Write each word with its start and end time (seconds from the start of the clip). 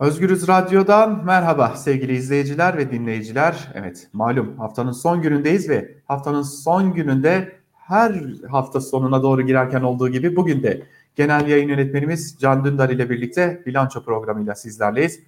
Özgürüz 0.00 0.48
Radyo'dan 0.48 1.24
merhaba 1.24 1.76
sevgili 1.76 2.12
izleyiciler 2.12 2.76
ve 2.76 2.90
dinleyiciler. 2.90 3.68
Evet 3.74 4.08
malum 4.12 4.58
haftanın 4.58 4.92
son 4.92 5.22
günündeyiz 5.22 5.68
ve 5.68 5.94
haftanın 6.04 6.42
son 6.42 6.94
gününde 6.94 7.52
her 7.72 8.22
hafta 8.50 8.80
sonuna 8.80 9.22
doğru 9.22 9.42
girerken 9.42 9.82
olduğu 9.82 10.08
gibi 10.08 10.36
bugün 10.36 10.62
de 10.62 10.82
genel 11.14 11.48
yayın 11.48 11.68
yönetmenimiz 11.68 12.36
Can 12.40 12.64
Dündar 12.64 12.90
ile 12.90 13.10
birlikte 13.10 13.62
bilanço 13.66 14.04
programıyla 14.04 14.54
sizlerleyiz. 14.54 15.20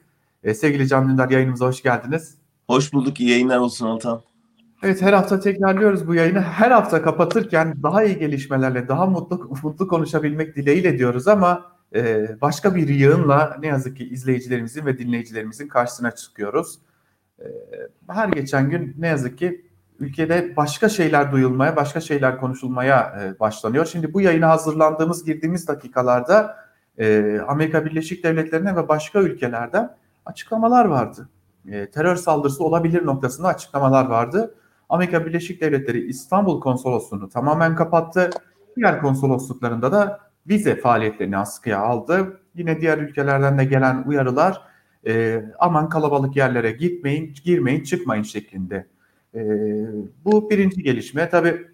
Ee, 0.44 0.54
sevgili 0.54 0.88
Can 0.88 1.08
Dündar 1.08 1.30
yayınımıza 1.30 1.66
hoş 1.66 1.82
geldiniz. 1.82 2.34
Hoş 2.66 2.92
bulduk, 2.92 3.20
iyi 3.20 3.30
yayınlar 3.30 3.58
olsun 3.58 3.86
Altan. 3.86 4.20
Evet 4.82 5.02
her 5.02 5.12
hafta 5.12 5.40
tekrarlıyoruz 5.40 6.08
bu 6.08 6.14
yayını. 6.14 6.40
Her 6.40 6.70
hafta 6.70 7.02
kapatırken 7.02 7.74
daha 7.82 8.04
iyi 8.04 8.18
gelişmelerle, 8.18 8.88
daha 8.88 9.06
mutlu 9.06 9.50
mutlu 9.62 9.88
konuşabilmek 9.88 10.56
dileğiyle 10.56 10.98
diyoruz 10.98 11.28
ama 11.28 11.77
e, 11.94 12.28
başka 12.40 12.74
bir 12.74 12.88
yığınla 12.88 13.56
ne 13.60 13.66
yazık 13.66 13.96
ki 13.96 14.08
izleyicilerimizin 14.08 14.86
ve 14.86 14.98
dinleyicilerimizin 14.98 15.68
karşısına 15.68 16.10
çıkıyoruz. 16.10 16.78
E, 17.40 17.46
her 18.08 18.28
geçen 18.28 18.70
gün 18.70 18.94
ne 18.98 19.06
yazık 19.06 19.38
ki 19.38 19.68
ülkede 19.98 20.56
başka 20.56 20.88
şeyler 20.88 21.32
duyulmaya, 21.32 21.76
başka 21.76 22.00
şeyler 22.00 22.40
konuşulmaya 22.40 23.20
e, 23.22 23.40
başlanıyor. 23.40 23.86
Şimdi 23.86 24.14
bu 24.14 24.20
yayına 24.20 24.48
hazırlandığımız, 24.48 25.24
girdiğimiz 25.24 25.68
dakikalarda 25.68 26.56
e, 26.98 27.38
Amerika 27.48 27.84
Birleşik 27.84 28.24
Devletleri'ne 28.24 28.76
ve 28.76 28.88
başka 28.88 29.20
ülkelerden 29.20 29.96
açıklamalar 30.26 30.84
vardı. 30.84 31.28
E, 31.68 31.90
terör 31.90 32.16
saldırısı 32.16 32.64
olabilir 32.64 33.06
noktasında 33.06 33.48
açıklamalar 33.48 34.06
vardı. 34.06 34.54
Amerika 34.88 35.26
Birleşik 35.26 35.60
Devletleri 35.60 36.06
İstanbul 36.06 36.60
konsolosluğunu 36.60 37.28
tamamen 37.28 37.76
kapattı. 37.76 38.30
Diğer 38.76 39.00
konsolosluklarında 39.00 39.92
da 39.92 40.27
vize 40.48 40.76
faaliyetlerini 40.76 41.36
askıya 41.36 41.78
aldı. 41.78 42.40
Yine 42.54 42.80
diğer 42.80 42.98
ülkelerden 42.98 43.58
de 43.58 43.64
gelen 43.64 44.04
uyarılar 44.06 44.62
e, 45.06 45.44
aman 45.58 45.88
kalabalık 45.88 46.36
yerlere 46.36 46.70
gitmeyin, 46.70 47.34
girmeyin, 47.44 47.82
çıkmayın 47.82 48.22
şeklinde. 48.22 48.86
E, 49.34 49.40
bu 50.24 50.50
birinci 50.50 50.82
gelişme. 50.82 51.28
Tabii 51.28 51.66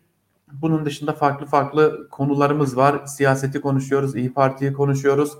bunun 0.52 0.84
dışında 0.84 1.12
farklı 1.12 1.46
farklı 1.46 2.08
konularımız 2.10 2.76
var. 2.76 3.06
Siyaseti 3.06 3.60
konuşuyoruz, 3.60 4.16
İyi 4.16 4.32
Parti'yi 4.32 4.72
konuşuyoruz. 4.72 5.32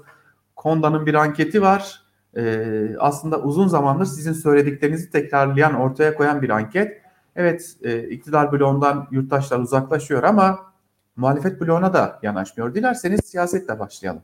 Konda'nın 0.56 1.06
bir 1.06 1.14
anketi 1.14 1.62
var. 1.62 2.02
E, 2.36 2.66
aslında 2.98 3.40
uzun 3.40 3.68
zamandır 3.68 4.04
sizin 4.04 4.32
söylediklerinizi 4.32 5.10
tekrarlayan, 5.10 5.74
ortaya 5.74 6.14
koyan 6.14 6.42
bir 6.42 6.50
anket. 6.50 7.02
Evet, 7.36 7.76
e, 7.82 8.08
iktidar 8.08 8.52
bloğundan 8.52 9.08
yurttaşlar 9.10 9.58
uzaklaşıyor 9.58 10.22
ama 10.22 10.73
muhalefet 11.16 11.60
bloğuna 11.60 11.92
da 11.92 12.18
yanaşmıyor. 12.22 12.74
Dilerseniz 12.74 13.20
siyasetle 13.24 13.78
başlayalım. 13.78 14.22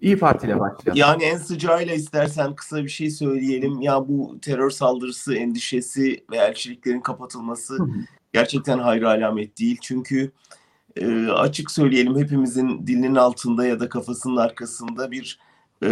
İyi 0.00 0.18
Parti 0.18 0.46
ile 0.46 0.60
başlayalım. 0.60 1.00
Yani 1.00 1.24
en 1.24 1.36
sıcağıyla 1.36 1.94
istersen 1.94 2.54
kısa 2.54 2.84
bir 2.84 2.88
şey 2.88 3.10
söyleyelim. 3.10 3.80
Ya 3.80 4.08
bu 4.08 4.38
terör 4.42 4.70
saldırısı 4.70 5.34
endişesi 5.34 6.24
ve 6.30 6.36
elçiliklerin 6.36 7.00
kapatılması 7.00 7.78
gerçekten 8.32 8.78
hayra 8.78 9.08
alamet 9.08 9.58
değil. 9.58 9.78
Çünkü 9.82 10.32
e, 10.96 11.26
açık 11.26 11.70
söyleyelim 11.70 12.18
hepimizin 12.18 12.86
dilinin 12.86 13.14
altında 13.14 13.66
ya 13.66 13.80
da 13.80 13.88
kafasının 13.88 14.36
arkasında 14.36 15.10
bir 15.10 15.38
e, 15.82 15.90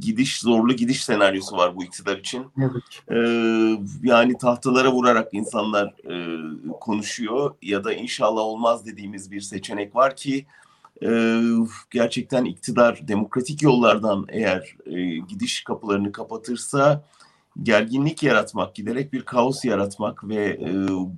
gidiş 0.00 0.40
zorlu 0.40 0.72
gidiş 0.72 1.04
senaryosu 1.04 1.56
var 1.56 1.76
bu 1.76 1.84
iktidar 1.84 2.16
için. 2.16 2.46
Evet. 2.58 3.02
E, 3.10 3.18
yani 4.02 4.38
tahtalara 4.38 4.92
vurarak 4.92 5.34
insanlar 5.34 5.86
e, 5.86 6.14
konuşuyor 6.80 7.54
ya 7.62 7.84
da 7.84 7.92
inşallah 7.92 8.40
olmaz 8.40 8.86
dediğimiz 8.86 9.30
bir 9.30 9.40
seçenek 9.40 9.96
var 9.96 10.16
ki 10.16 10.46
e, 11.02 11.40
gerçekten 11.90 12.44
iktidar 12.44 13.08
demokratik 13.08 13.62
yollardan 13.62 14.26
eğer 14.28 14.76
e, 14.86 15.18
gidiş 15.18 15.64
kapılarını 15.64 16.12
kapatırsa 16.12 17.04
gerginlik 17.62 18.22
yaratmak, 18.22 18.74
giderek 18.74 19.12
bir 19.12 19.22
kaos 19.22 19.64
yaratmak 19.64 20.28
ve 20.28 20.44
e, 20.44 20.72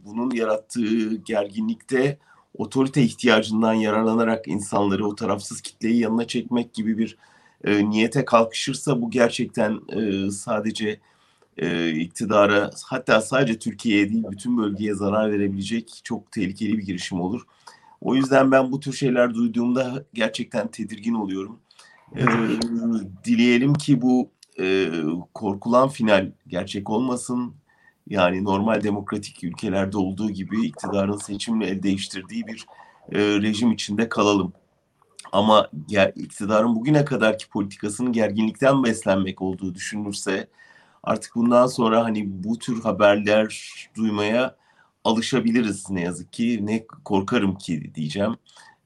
bunun 0.05 0.31
yarattığı 0.31 1.17
gerginlikte 1.17 2.19
otorite 2.55 3.03
ihtiyacından 3.03 3.75
yararlanarak 3.75 4.49
insanları 4.49 5.07
o 5.07 5.15
tarafsız 5.15 5.61
kitleyi 5.61 6.01
yanına 6.01 6.27
çekmek 6.27 6.75
gibi 6.75 6.99
bir 6.99 7.17
e, 7.65 7.91
niyete 7.91 8.25
kalkışırsa 8.25 9.03
bu 9.03 9.11
gerçekten 9.11 9.81
e, 9.89 10.31
sadece 10.31 11.01
e, 11.59 11.91
iktidara 11.91 12.71
hatta 12.87 13.21
sadece 13.21 13.59
Türkiye'ye 13.59 14.11
değil 14.11 14.25
bütün 14.31 14.59
bölgeye 14.59 14.95
zarar 14.95 15.33
verebilecek 15.33 16.01
çok 16.05 16.33
tehlikeli 16.33 16.79
bir 16.79 16.83
girişim 16.83 17.21
olur. 17.21 17.43
O 18.01 18.15
yüzden 18.15 18.53
ben 18.53 18.73
bu 18.73 18.81
tür 18.81 18.93
şeyler 18.93 19.35
duyduğumda 19.35 20.05
gerçekten 20.15 20.69
tedirgin 20.69 21.15
oluyorum. 21.15 21.59
E, 22.17 22.25
dileyelim 23.25 23.75
ki 23.75 24.03
bu 24.03 24.31
e, 24.61 24.91
korkulan 25.35 25.89
final 25.89 26.33
gerçek 26.47 26.91
olmasın. 26.91 27.55
Yani 28.11 28.45
normal 28.45 28.83
demokratik 28.83 29.45
ülkelerde 29.45 29.99
olduğu 29.99 30.31
gibi 30.31 30.67
iktidarın 30.67 31.17
seçimle 31.17 31.67
el 31.67 31.83
değiştirdiği 31.83 32.47
bir 32.47 32.67
e, 33.13 33.19
rejim 33.19 33.73
içinde 33.73 34.09
kalalım. 34.09 34.53
Ama 35.33 35.71
ger, 35.89 36.13
iktidarın 36.17 36.77
bugüne 36.77 37.05
kadarki 37.05 37.49
politikasının 37.49 38.13
gerginlikten 38.13 38.85
beslenmek 38.85 39.43
olduğu 39.43 39.75
düşünülürse 39.75 40.49
artık 41.03 41.35
bundan 41.35 41.67
sonra 41.67 42.05
hani 42.05 42.45
bu 42.45 42.59
tür 42.59 42.83
haberler 42.83 43.75
duymaya 43.97 44.57
alışabiliriz 45.05 45.91
ne 45.91 46.01
yazık 46.01 46.33
ki. 46.33 46.67
Ne 46.67 46.87
korkarım 47.05 47.59
ki 47.59 47.95
diyeceğim. 47.95 48.37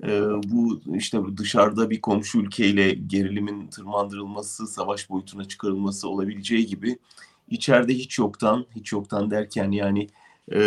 Ee, 0.05 0.21
bu 0.45 0.81
işte 0.95 1.19
dışarıda 1.37 1.91
bir 1.91 2.01
komşu 2.01 2.39
ülkeyle 2.39 2.93
gerilimin 2.93 3.67
tırmandırılması, 3.67 4.67
savaş 4.67 5.11
boyutuna 5.11 5.45
çıkarılması 5.45 6.09
olabileceği 6.09 6.67
gibi 6.67 6.99
içeride 7.49 7.95
hiç 7.95 8.19
yoktan, 8.19 8.67
hiç 8.77 8.93
yoktan 8.93 9.31
derken 9.31 9.71
yani 9.71 10.09
e, 10.53 10.59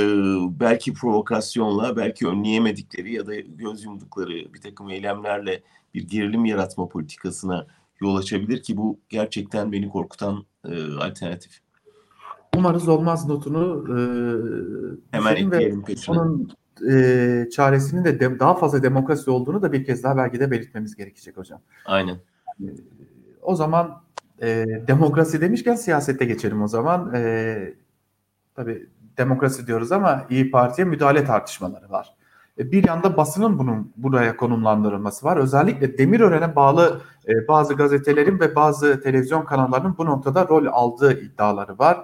belki 0.60 0.94
provokasyonla, 0.94 1.98
belki 1.98 2.28
önleyemedikleri 2.28 3.14
ya 3.14 3.28
da 3.28 3.36
göz 3.36 3.84
yumdukları 3.84 4.54
bir 4.54 4.62
takım 4.62 4.90
eylemlerle 4.90 5.64
bir 5.94 6.08
gerilim 6.08 6.46
yaratma 6.46 6.90
politikasına 6.90 7.68
yol 8.02 8.16
açabilir 8.16 8.64
ki 8.64 8.78
bu 8.78 9.00
gerçekten 9.10 9.72
beni 9.72 9.90
korkutan 9.90 10.46
e, 10.66 10.94
alternatif. 10.94 11.60
Umarız 12.58 12.88
olmaz 12.88 13.28
notunu 13.28 13.86
e, 13.90 13.98
hemen 15.12 15.36
ekleyelim 15.36 15.84
peşine. 15.84 16.20
Onun 16.20 16.52
e, 16.92 17.50
çaresinin 17.52 18.06
de, 18.06 18.20
de 18.20 18.40
daha 18.40 18.54
fazla 18.54 18.84
demokrasi 18.84 19.32
olduğunu 19.32 19.62
da 19.62 19.74
bir 19.74 19.86
kez 19.86 20.04
daha 20.04 20.18
belki 20.18 20.40
de 20.40 20.52
belirtmemiz 20.52 20.96
gerekecek 20.96 21.38
hocam. 21.38 21.62
Aynen. 21.86 22.16
E, 22.60 22.66
o 23.42 23.56
zaman 23.56 24.02
e, 24.42 24.66
demokrasi 24.88 25.42
demişken 25.42 25.76
siyasette 25.76 26.26
geçelim 26.26 26.62
o 26.62 26.68
zaman. 26.68 27.14
E, 27.16 27.74
tabii 28.56 28.90
demokrasi 29.18 29.68
diyoruz 29.68 29.92
ama 29.92 30.26
İyi 30.30 30.52
Parti'ye 30.52 30.86
müdahale 30.88 31.26
tartışmaları 31.26 31.90
var. 31.90 32.16
E, 32.60 32.72
bir 32.72 32.88
yanda 32.88 33.18
basının 33.18 33.60
bunun 33.60 33.94
buraya 33.98 34.38
konumlandırılması 34.38 35.26
var. 35.26 35.38
Özellikle 35.38 35.98
Demirören'e 35.98 36.56
bağlı 36.56 37.02
e, 37.28 37.48
bazı 37.48 37.74
gazetelerin 37.74 38.40
ve 38.40 38.56
bazı 38.56 39.02
televizyon 39.02 39.46
kanallarının 39.46 39.96
bu 39.98 40.06
noktada 40.06 40.48
rol 40.48 40.66
aldığı 40.66 41.22
iddiaları 41.22 41.80
var. 41.80 41.98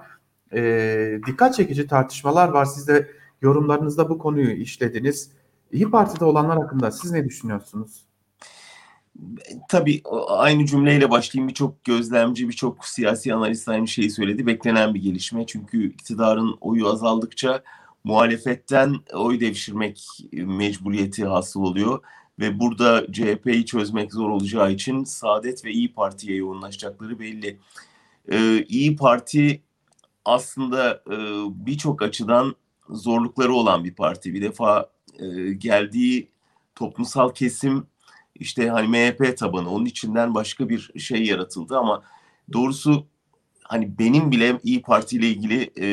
E, 0.54 1.20
dikkat 1.28 1.56
çekici 1.56 1.88
tartışmalar 1.88 2.50
var. 2.50 2.66
Siz 2.66 2.88
de 2.88 3.12
yorumlarınızda 3.42 4.10
bu 4.10 4.18
konuyu 4.18 4.52
işlediniz. 4.52 5.32
İyi 5.72 5.92
Parti'de 5.92 6.26
olanlar 6.26 6.58
hakkında 6.58 6.92
siz 6.92 7.12
ne 7.12 7.26
düşünüyorsunuz? 7.26 8.06
Tabii 9.70 10.02
aynı 10.28 10.66
cümleyle 10.66 11.10
başlayayım. 11.10 11.50
Birçok 11.50 11.84
gözlemci, 11.84 12.50
birçok 12.50 12.86
siyasi 12.86 13.34
analist 13.34 13.70
aynı 13.70 13.88
şeyi 13.88 14.10
söyledi. 14.10 14.48
Beklenen 14.48 14.94
bir 14.94 15.02
gelişme. 15.02 15.46
Çünkü 15.46 15.90
iktidarın 15.90 16.58
oyu 16.62 16.88
azaldıkça 16.88 17.64
muhalefetten 18.04 18.96
oy 19.14 19.40
devşirmek 19.40 20.08
mecburiyeti 20.34 21.26
hasıl 21.26 21.62
oluyor. 21.62 22.00
Ve 22.40 22.60
burada 22.60 23.12
CHP'yi 23.12 23.66
çözmek 23.66 24.14
zor 24.14 24.30
olacağı 24.30 24.72
için 24.72 25.04
Saadet 25.04 25.66
ve 25.66 25.72
İyi 25.72 25.94
Parti'ye 25.94 26.38
yoğunlaşacakları 26.38 27.20
belli. 27.20 27.60
Ee, 28.32 28.64
İyi 28.64 28.96
Parti 28.96 29.62
aslında 30.26 31.04
e, 31.12 31.16
birçok 31.66 32.02
açıdan 32.02 32.56
zorlukları 32.90 33.54
olan 33.54 33.84
bir 33.84 33.96
parti. 33.96 34.34
Bir 34.34 34.42
defa 34.42 34.90
e, 35.20 35.54
geldiği 35.54 36.28
toplumsal 36.76 37.30
kesim 37.30 37.88
işte 38.44 38.70
hani 38.70 38.88
MHP 38.88 39.38
tabanı 39.38 39.70
onun 39.70 39.86
içinden 39.86 40.36
başka 40.36 40.70
bir 40.70 40.92
şey 41.00 41.24
yaratıldı 41.24 41.78
ama 41.78 42.04
doğrusu 42.54 43.06
hani 43.64 44.00
benim 44.00 44.32
bile 44.32 44.60
İyi 44.64 44.82
Parti 44.82 45.16
ile 45.18 45.28
ilgili 45.28 45.72
e, 45.80 45.88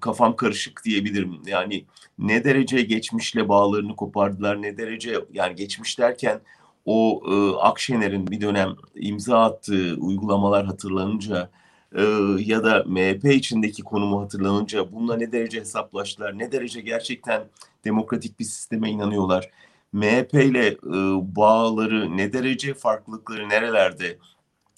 kafam 0.00 0.36
karışık 0.36 0.84
diyebilirim. 0.84 1.40
Yani 1.46 1.84
ne 2.18 2.44
derece 2.44 2.82
geçmişle 2.82 3.48
bağlarını 3.48 3.96
kopardılar, 3.96 4.62
ne 4.62 4.78
derece 4.78 5.20
yani 5.32 5.54
geçmiş 5.54 5.98
derken 5.98 6.40
o 6.86 7.22
e, 7.28 7.56
Akşener'in 7.60 8.26
bir 8.26 8.40
dönem 8.40 8.76
imza 8.94 9.44
attığı 9.44 9.96
uygulamalar 9.98 10.66
hatırlanınca 10.66 11.50
e, 11.96 12.02
ya 12.38 12.64
da 12.64 12.84
MHP 12.86 13.24
içindeki 13.24 13.82
konumu 13.82 14.22
hatırlanınca 14.22 14.92
bununla 14.92 15.16
ne 15.16 15.32
derece 15.32 15.60
hesaplaştılar, 15.60 16.38
ne 16.38 16.52
derece 16.52 16.80
gerçekten 16.80 17.42
demokratik 17.84 18.40
bir 18.40 18.44
sisteme 18.44 18.90
inanıyorlar. 18.90 19.50
MHP 19.94 20.34
ile 20.34 20.66
e, 20.66 20.76
bağları 21.36 22.16
ne 22.16 22.32
derece 22.32 22.74
farklılıkları 22.74 23.48
nerelerde 23.48 24.18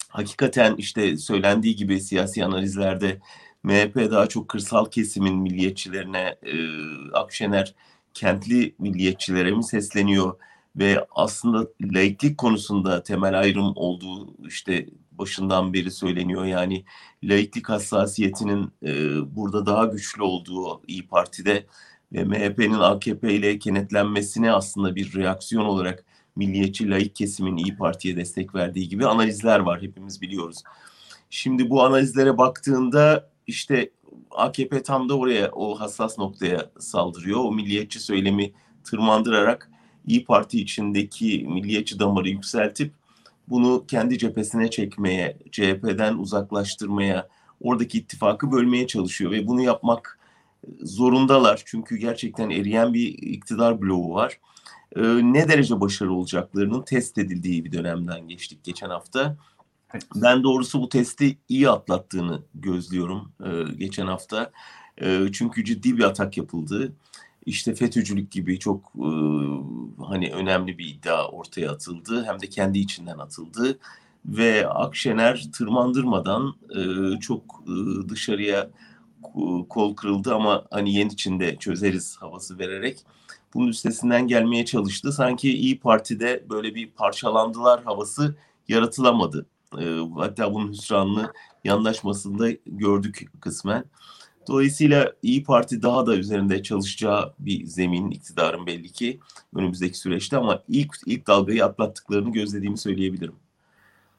hakikaten 0.09 0.75
işte 0.79 1.17
söylendiği 1.17 1.77
gibi 1.77 2.01
siyasi 2.01 2.45
analizlerde 2.45 3.19
MHP 3.63 3.97
daha 4.11 4.27
çok 4.27 4.49
kırsal 4.49 4.85
kesimin 4.85 5.37
milliyetçilerine, 5.37 6.37
e, 6.43 6.55
Akşener 7.13 7.75
kentli 8.15 8.75
milliyetçilere 8.79 9.51
mi 9.51 9.65
sesleniyor 9.65 10.39
ve 10.77 11.07
aslında 11.11 11.69
laiklik 11.83 12.39
konusunda 12.39 13.03
temel 13.03 13.39
ayrım 13.39 13.73
olduğu 13.77 14.47
işte 14.47 14.87
başından 15.13 15.73
beri 15.75 15.91
söyleniyor. 15.91 16.45
Yani 16.45 16.85
laiklik 17.25 17.69
hassasiyetinin 17.69 18.73
e, 18.83 18.91
burada 19.37 19.67
daha 19.67 19.85
güçlü 19.85 20.23
olduğu 20.23 20.83
İyi 20.87 21.07
Parti'de 21.07 21.67
MHP'nin 22.25 22.79
AKP 22.79 23.35
ile 23.35 23.59
kenetlenmesine 23.59 24.53
aslında 24.53 24.97
bir 24.97 25.15
reaksiyon 25.15 25.65
olarak 25.65 26.05
milliyetçi 26.37 26.91
laik 26.91 27.15
kesimin 27.15 27.57
İyi 27.57 27.77
Parti'ye 27.77 28.17
destek 28.17 28.55
verdiği 28.55 28.89
gibi 28.89 29.07
analizler 29.07 29.61
var 29.61 29.83
hepimiz 29.83 30.23
biliyoruz. 30.23 30.63
Şimdi 31.31 31.71
bu 31.71 31.83
analizlere 31.83 32.39
baktığında 32.39 33.31
işte 33.47 33.91
AKP 34.31 34.83
tam 34.83 35.09
da 35.09 35.19
oraya 35.19 35.51
o 35.51 35.81
hassas 35.81 36.19
noktaya 36.19 36.71
saldırıyor. 36.79 37.45
O 37.45 37.53
milliyetçi 37.53 38.01
söylemi 38.01 38.53
tırmandırarak 38.85 39.71
İyi 40.07 40.25
Parti 40.25 40.61
içindeki 40.61 41.47
milliyetçi 41.49 41.99
damarı 41.99 42.29
yükseltip 42.29 42.93
bunu 43.49 43.85
kendi 43.89 44.19
cephesine 44.19 44.71
çekmeye, 44.71 45.37
CHP'den 45.53 46.15
uzaklaştırmaya, 46.15 47.29
oradaki 47.61 47.99
ittifakı 47.99 48.53
bölmeye 48.53 48.87
çalışıyor 48.87 49.31
ve 49.31 49.47
bunu 49.47 49.63
yapmak 49.63 50.16
zorundalar. 50.83 51.63
Çünkü 51.65 51.97
gerçekten 51.97 52.51
eriyen 52.51 52.95
bir 52.95 53.09
iktidar 53.09 53.83
bloğu 53.83 54.15
var. 54.15 54.41
Ee, 54.97 55.03
ne 55.33 55.49
derece 55.49 55.81
başarılı 55.81 56.15
olacaklarının 56.15 56.83
test 56.83 57.19
edildiği 57.19 57.65
bir 57.65 57.73
dönemden 57.73 58.29
geçtik 58.29 58.65
geçen 58.65 58.91
hafta. 58.91 59.37
Ben 60.15 60.43
doğrusu 60.43 60.83
bu 60.83 60.89
testi 60.89 61.39
iyi 61.49 61.71
atlattığını 61.71 62.43
gözlüyorum 62.55 63.33
e, 63.45 63.75
geçen 63.79 64.07
hafta. 64.07 64.51
E, 64.99 65.29
çünkü 65.33 65.65
ciddi 65.65 65.99
bir 65.99 66.05
atak 66.05 66.37
yapıldı. 66.37 66.93
İşte 67.47 67.75
FETÖ'cülük 67.75 68.31
gibi 68.31 68.59
çok 68.59 68.93
e, 68.97 69.09
hani 70.09 70.33
önemli 70.33 70.79
bir 70.79 70.89
iddia 70.89 71.29
ortaya 71.29 71.71
atıldı. 71.71 72.25
Hem 72.25 72.41
de 72.41 72.47
kendi 72.47 72.79
içinden 72.79 73.19
atıldı. 73.19 73.79
Ve 74.27 74.69
Akşener 74.69 75.47
tırmandırmadan 75.59 76.55
e, 76.77 76.81
çok 77.21 77.43
e, 77.67 78.09
dışarıya 78.09 78.71
kol 79.69 79.97
kırıldı 79.97 80.35
ama 80.35 80.65
hani 80.71 80.95
yen 80.95 81.09
içinde 81.09 81.57
çözeriz 81.57 82.17
havası 82.17 82.59
vererek 82.59 82.99
bunun 83.55 83.69
üstesinden 83.69 84.29
gelmeye 84.29 84.65
çalıştı. 84.65 85.13
Sanki 85.13 85.53
İyi 85.53 85.79
Parti'de 85.79 86.45
böyle 86.51 86.75
bir 86.75 86.91
parçalandılar 86.91 87.85
havası 87.85 88.37
yaratılamadı. 88.69 89.47
E, 89.79 89.85
hatta 90.17 90.55
bunun 90.55 90.73
hüsranını 90.73 91.33
yandaşmasında 91.65 92.51
gördük 92.67 93.33
kısmen. 93.41 93.85
Dolayısıyla 94.49 95.13
İyi 95.23 95.45
Parti 95.45 95.83
daha 95.83 96.07
da 96.07 96.17
üzerinde 96.17 96.63
çalışacağı 96.63 97.35
bir 97.39 97.67
zemin 97.67 98.11
iktidarın 98.11 98.67
belli 98.67 98.93
ki 98.93 99.21
önümüzdeki 99.55 99.99
süreçte 99.99 100.37
ama 100.37 100.63
ilk 100.69 100.97
ilk 101.07 101.27
dalgayı 101.27 101.65
atlattıklarını 101.65 102.33
gözlediğimi 102.33 102.79
söyleyebilirim. 102.79 103.35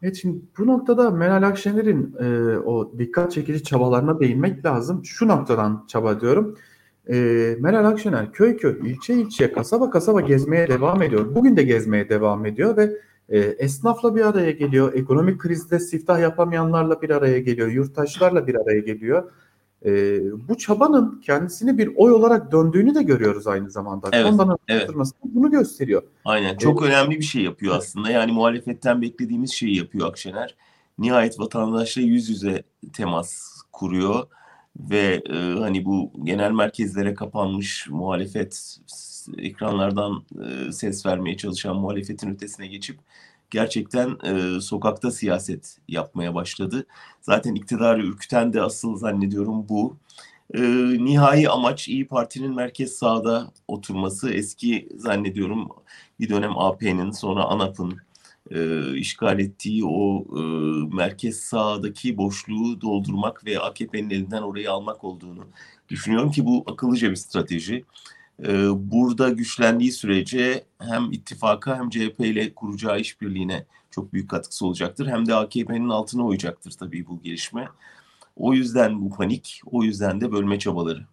Evet 0.01 0.15
şimdi 0.15 0.41
bu 0.57 0.67
noktada 0.67 1.11
Meral 1.11 1.43
Akşener'in 1.43 2.15
e, 2.19 2.57
o 2.57 2.93
dikkat 2.99 3.31
çekici 3.31 3.63
çabalarına 3.63 4.19
değinmek 4.19 4.65
lazım. 4.65 5.05
Şu 5.05 5.27
noktadan 5.27 5.85
çaba 5.87 6.21
diyorum. 6.21 6.57
E, 7.09 7.15
Meral 7.59 7.85
Akşener 7.85 8.31
köy 8.31 8.57
köy, 8.57 8.91
ilçe 8.91 9.13
ilçe, 9.13 9.51
kasaba 9.51 9.89
kasaba 9.89 10.21
gezmeye 10.21 10.67
devam 10.67 11.01
ediyor. 11.01 11.35
Bugün 11.35 11.57
de 11.57 11.63
gezmeye 11.63 12.09
devam 12.09 12.45
ediyor 12.45 12.77
ve 12.77 12.91
e, 13.29 13.39
esnafla 13.39 14.15
bir 14.15 14.21
araya 14.21 14.51
geliyor. 14.51 14.93
Ekonomik 14.93 15.39
krizde 15.41 15.79
siftah 15.79 16.19
yapamayanlarla 16.19 17.01
bir 17.01 17.09
araya 17.09 17.39
geliyor. 17.39 17.67
Yurttaşlarla 17.67 18.47
bir 18.47 18.55
araya 18.55 18.79
geliyor. 18.79 19.31
E, 19.85 20.19
bu 20.49 20.57
çabanın 20.57 21.21
kendisini 21.21 21.77
bir 21.77 21.91
oy 21.95 22.11
olarak 22.11 22.51
döndüğünü 22.51 22.95
de 22.95 23.03
görüyoruz 23.03 23.47
aynı 23.47 23.71
zamanda. 23.71 24.09
Evet, 24.13 24.25
Ondan 24.25 24.57
evet. 24.67 24.89
bunu 25.23 25.51
gösteriyor. 25.51 26.03
Aynen 26.25 26.57
çok 26.57 26.83
önemli 26.83 27.17
bir 27.17 27.23
şey 27.23 27.43
yapıyor 27.43 27.75
aslında. 27.75 28.11
Yani 28.11 28.31
muhalefetten 28.31 29.01
beklediğimiz 29.01 29.51
şeyi 29.51 29.77
yapıyor 29.77 30.07
Akşener. 30.07 30.55
Nihayet 30.97 31.39
vatandaşla 31.39 32.01
yüz 32.01 32.29
yüze 32.29 32.63
temas 32.93 33.61
kuruyor 33.71 34.27
ve 34.79 35.21
e, 35.29 35.33
hani 35.59 35.85
bu 35.85 36.11
genel 36.23 36.51
merkezlere 36.51 37.13
kapanmış 37.13 37.87
muhalefet 37.89 38.77
ekranlardan 39.37 40.23
e, 40.45 40.71
ses 40.71 41.05
vermeye 41.05 41.37
çalışan 41.37 41.75
muhalefetin 41.75 42.29
ötesine 42.29 42.67
geçip 42.67 42.99
gerçekten 43.49 44.17
e, 44.23 44.61
sokakta 44.61 45.11
siyaset 45.11 45.77
yapmaya 45.87 46.35
başladı. 46.35 46.85
Zaten 47.21 47.55
iktidarı 47.55 48.05
ürküten 48.05 48.53
de 48.53 48.61
asıl 48.61 48.97
zannediyorum 48.97 49.69
bu. 49.69 49.97
E, 50.53 50.61
nihai 51.05 51.49
amaç 51.49 51.87
İyi 51.87 52.07
Parti'nin 52.07 52.55
merkez 52.55 52.93
sağda 52.93 53.51
oturması. 53.67 54.29
Eski 54.33 54.89
zannediyorum 54.95 55.69
bir 56.19 56.29
dönem 56.29 56.57
AP'nin 56.57 57.11
sonra 57.11 57.43
ANAP'ın 57.43 57.97
e, 58.51 58.93
işgal 58.97 59.39
ettiği 59.39 59.85
o 59.85 60.25
e, 60.37 60.41
merkez 60.95 61.39
sağdaki 61.39 62.17
boşluğu 62.17 62.81
doldurmak 62.81 63.45
ve 63.45 63.59
AKP'nin 63.59 64.09
elinden 64.09 64.41
orayı 64.41 64.71
almak 64.71 65.03
olduğunu 65.03 65.47
düşünüyorum 65.89 66.31
ki 66.31 66.45
bu 66.45 66.63
akıllıca 66.67 67.09
bir 67.09 67.15
strateji. 67.15 67.85
E, 68.45 68.69
burada 68.91 69.29
güçlendiği 69.29 69.91
sürece 69.91 70.63
hem 70.79 71.11
ittifaka 71.11 71.77
hem 71.77 71.89
CHP 71.89 72.19
ile 72.19 72.53
kuracağı 72.53 72.99
işbirliğine 72.99 73.65
çok 73.91 74.13
büyük 74.13 74.29
katkısı 74.29 74.65
olacaktır. 74.65 75.07
Hem 75.07 75.25
de 75.27 75.35
AKP'nin 75.35 75.89
altına 75.89 76.25
oyacaktır 76.25 76.71
tabii 76.71 77.07
bu 77.07 77.21
gelişme. 77.21 77.67
O 78.35 78.53
yüzden 78.53 79.01
bu 79.01 79.09
panik, 79.09 79.61
o 79.65 79.83
yüzden 79.83 80.21
de 80.21 80.31
bölme 80.31 80.59
çabaları. 80.59 81.05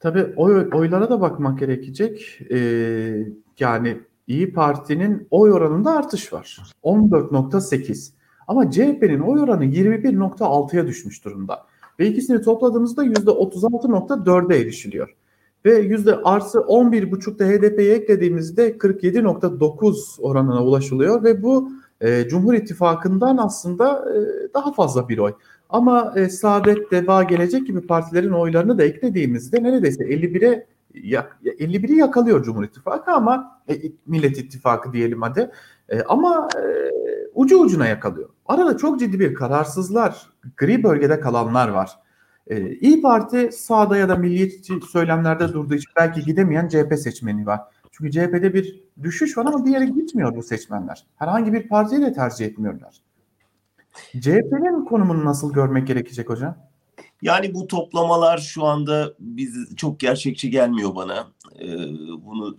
Tabii 0.00 0.24
oy, 0.36 0.68
oylara 0.72 1.10
da 1.10 1.20
bakmak 1.20 1.58
gerekecek. 1.58 2.40
Ee, 2.50 3.26
yani 3.58 4.00
İyi 4.26 4.52
Parti'nin 4.52 5.28
oy 5.30 5.52
oranında 5.52 5.92
artış 5.92 6.32
var. 6.32 6.58
14.8. 6.82 8.12
Ama 8.48 8.70
CHP'nin 8.70 9.20
oy 9.20 9.40
oranı 9.40 9.64
21.6'ya 9.64 10.86
düşmüş 10.86 11.24
durumda. 11.24 11.66
Ve 12.00 12.08
ikisini 12.08 12.42
topladığımızda 12.42 13.04
%36.4'e 13.04 14.60
erişiliyor. 14.60 15.16
Ve 15.64 15.78
yüzde 15.78 16.16
artı 16.16 16.58
11.5'da 16.58 17.44
HDP'yi 17.44 17.92
eklediğimizde 17.92 18.70
47.9 18.70 20.20
oranına 20.20 20.64
ulaşılıyor 20.64 21.24
ve 21.24 21.42
bu 21.42 21.72
e, 22.00 22.28
Cumhur 22.28 22.54
İttifakı'ndan 22.54 23.36
aslında 23.36 24.04
e, 24.14 24.18
daha 24.54 24.72
fazla 24.72 25.08
bir 25.08 25.18
oy. 25.18 25.32
Ama 25.68 26.12
e, 26.16 26.28
Saadet, 26.28 26.90
Deva, 26.90 27.22
Gelecek 27.22 27.66
gibi 27.66 27.80
partilerin 27.80 28.30
oylarını 28.30 28.78
da 28.78 28.84
eklediğimizde 28.84 29.62
neredeyse 29.62 30.04
51'e 30.04 30.66
51'i 30.94 31.96
yakalıyor 31.96 32.42
Cumhur 32.42 32.64
İttifakı 32.64 33.12
ama 33.12 33.60
e, 33.68 33.74
Millet 34.06 34.38
İttifakı 34.38 34.92
diyelim 34.92 35.22
hadi. 35.22 35.50
E, 35.88 36.02
ama 36.02 36.48
e, 36.56 36.64
ucu 37.34 37.58
ucuna 37.58 37.86
yakalıyor. 37.86 38.28
Arada 38.46 38.76
çok 38.76 39.00
ciddi 39.00 39.20
bir 39.20 39.34
kararsızlar, 39.34 40.26
gri 40.56 40.82
bölgede 40.82 41.20
kalanlar 41.20 41.68
var. 41.68 42.03
E, 42.46 42.74
İyi 42.74 43.02
Parti 43.02 43.50
sağda 43.52 43.96
ya 43.96 44.08
da 44.08 44.16
milliyetçi 44.16 44.80
söylemlerde 44.92 45.52
durduğu 45.52 45.74
için 45.74 45.90
belki 45.96 46.22
gidemeyen 46.22 46.68
CHP 46.68 46.98
seçmeni 46.98 47.46
var. 47.46 47.60
Çünkü 47.90 48.10
CHP'de 48.10 48.54
bir 48.54 48.82
düşüş 49.02 49.38
var 49.38 49.46
ama 49.46 49.64
bir 49.64 49.70
yere 49.70 49.86
gitmiyor 49.86 50.36
bu 50.36 50.42
seçmenler. 50.42 51.06
Herhangi 51.16 51.52
bir 51.52 51.68
partiyi 51.68 52.00
de 52.00 52.12
tercih 52.12 52.46
etmiyorlar. 52.46 52.96
CHP'nin 54.20 54.84
konumunu 54.84 55.24
nasıl 55.24 55.52
görmek 55.52 55.86
gerekecek 55.86 56.28
hocam? 56.28 56.56
Yani 57.22 57.54
bu 57.54 57.66
toplamalar 57.66 58.38
şu 58.38 58.64
anda 58.64 59.14
biz 59.18 59.76
çok 59.76 60.00
gerçekçi 60.00 60.50
gelmiyor 60.50 60.94
bana. 60.94 61.26
Ee, 61.60 61.66
bunu 62.26 62.56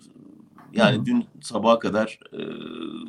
yani 0.74 0.98
Hı. 0.98 1.06
dün 1.06 1.26
sabaha 1.42 1.80
kadar 1.80 2.20
e, 2.34 2.42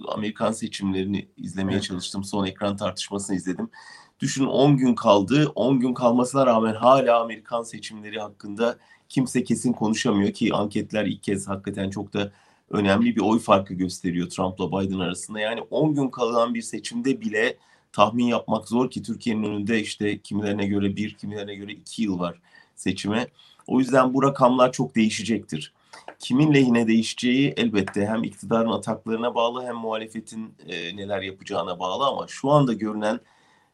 Amerikan 0.09 0.53
seçimlerini 0.53 1.29
izlemeye 1.37 1.77
evet. 1.77 1.85
çalıştım. 1.85 2.25
Son 2.25 2.47
ekran 2.47 2.77
tartışmasını 2.77 3.37
izledim. 3.37 3.71
Düşünün 4.21 4.47
10 4.47 4.77
gün 4.77 4.95
kaldı. 4.95 5.53
10 5.55 5.81
gün 5.81 5.95
kalmasına 5.95 6.47
rağmen 6.47 6.75
hala 6.75 7.21
Amerikan 7.21 7.63
seçimleri 7.63 8.21
hakkında 8.21 8.79
kimse 9.09 9.45
kesin 9.45 9.73
konuşamıyor 9.73 10.33
ki 10.33 10.55
anketler 10.55 11.05
ilk 11.05 11.23
kez 11.23 11.49
hakikaten 11.49 11.91
çok 11.91 12.13
da 12.13 12.33
önemli 12.71 13.17
bir 13.17 13.21
oy 13.21 13.39
farkı 13.39 13.75
gösteriyor 13.75 14.29
Trump'la 14.29 14.69
Biden 14.69 14.99
arasında. 14.99 15.41
Yani 15.41 15.61
10 15.71 15.95
gün 15.95 16.09
kalan 16.09 16.55
bir 16.55 16.63
seçimde 16.63 17.21
bile 17.21 17.57
tahmin 17.93 18.25
yapmak 18.25 18.69
zor 18.69 18.91
ki 18.91 19.03
Türkiye'nin 19.03 19.43
önünde 19.45 19.81
işte 19.81 20.19
kimilerine 20.19 20.67
göre 20.67 20.97
bir, 20.97 21.15
kimilerine 21.15 21.55
göre 21.55 21.73
iki 21.73 22.03
yıl 22.03 22.19
var 22.19 22.41
seçime. 22.77 23.29
O 23.67 23.79
yüzden 23.79 24.15
bu 24.15 24.23
rakamlar 24.23 24.73
çok 24.73 24.95
değişecektir. 24.95 25.73
Kimin 26.19 26.55
lehine 26.55 26.87
değişeceği 26.87 27.55
elbette 27.57 28.07
hem 28.07 28.25
iktidarın 28.25 28.71
ataklarına 28.71 29.35
bağlı 29.35 29.67
hem 29.67 29.77
muhalefetin 29.77 30.55
e, 30.69 30.97
neler 30.97 31.23
yapacağına 31.23 31.79
bağlı 31.79 32.07
ama 32.07 32.27
şu 32.29 32.51
anda 32.51 32.73
görünen 32.73 33.21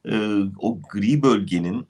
e, 0.08 0.38
o 0.58 0.78
gri 0.92 1.22
bölgenin 1.22 1.86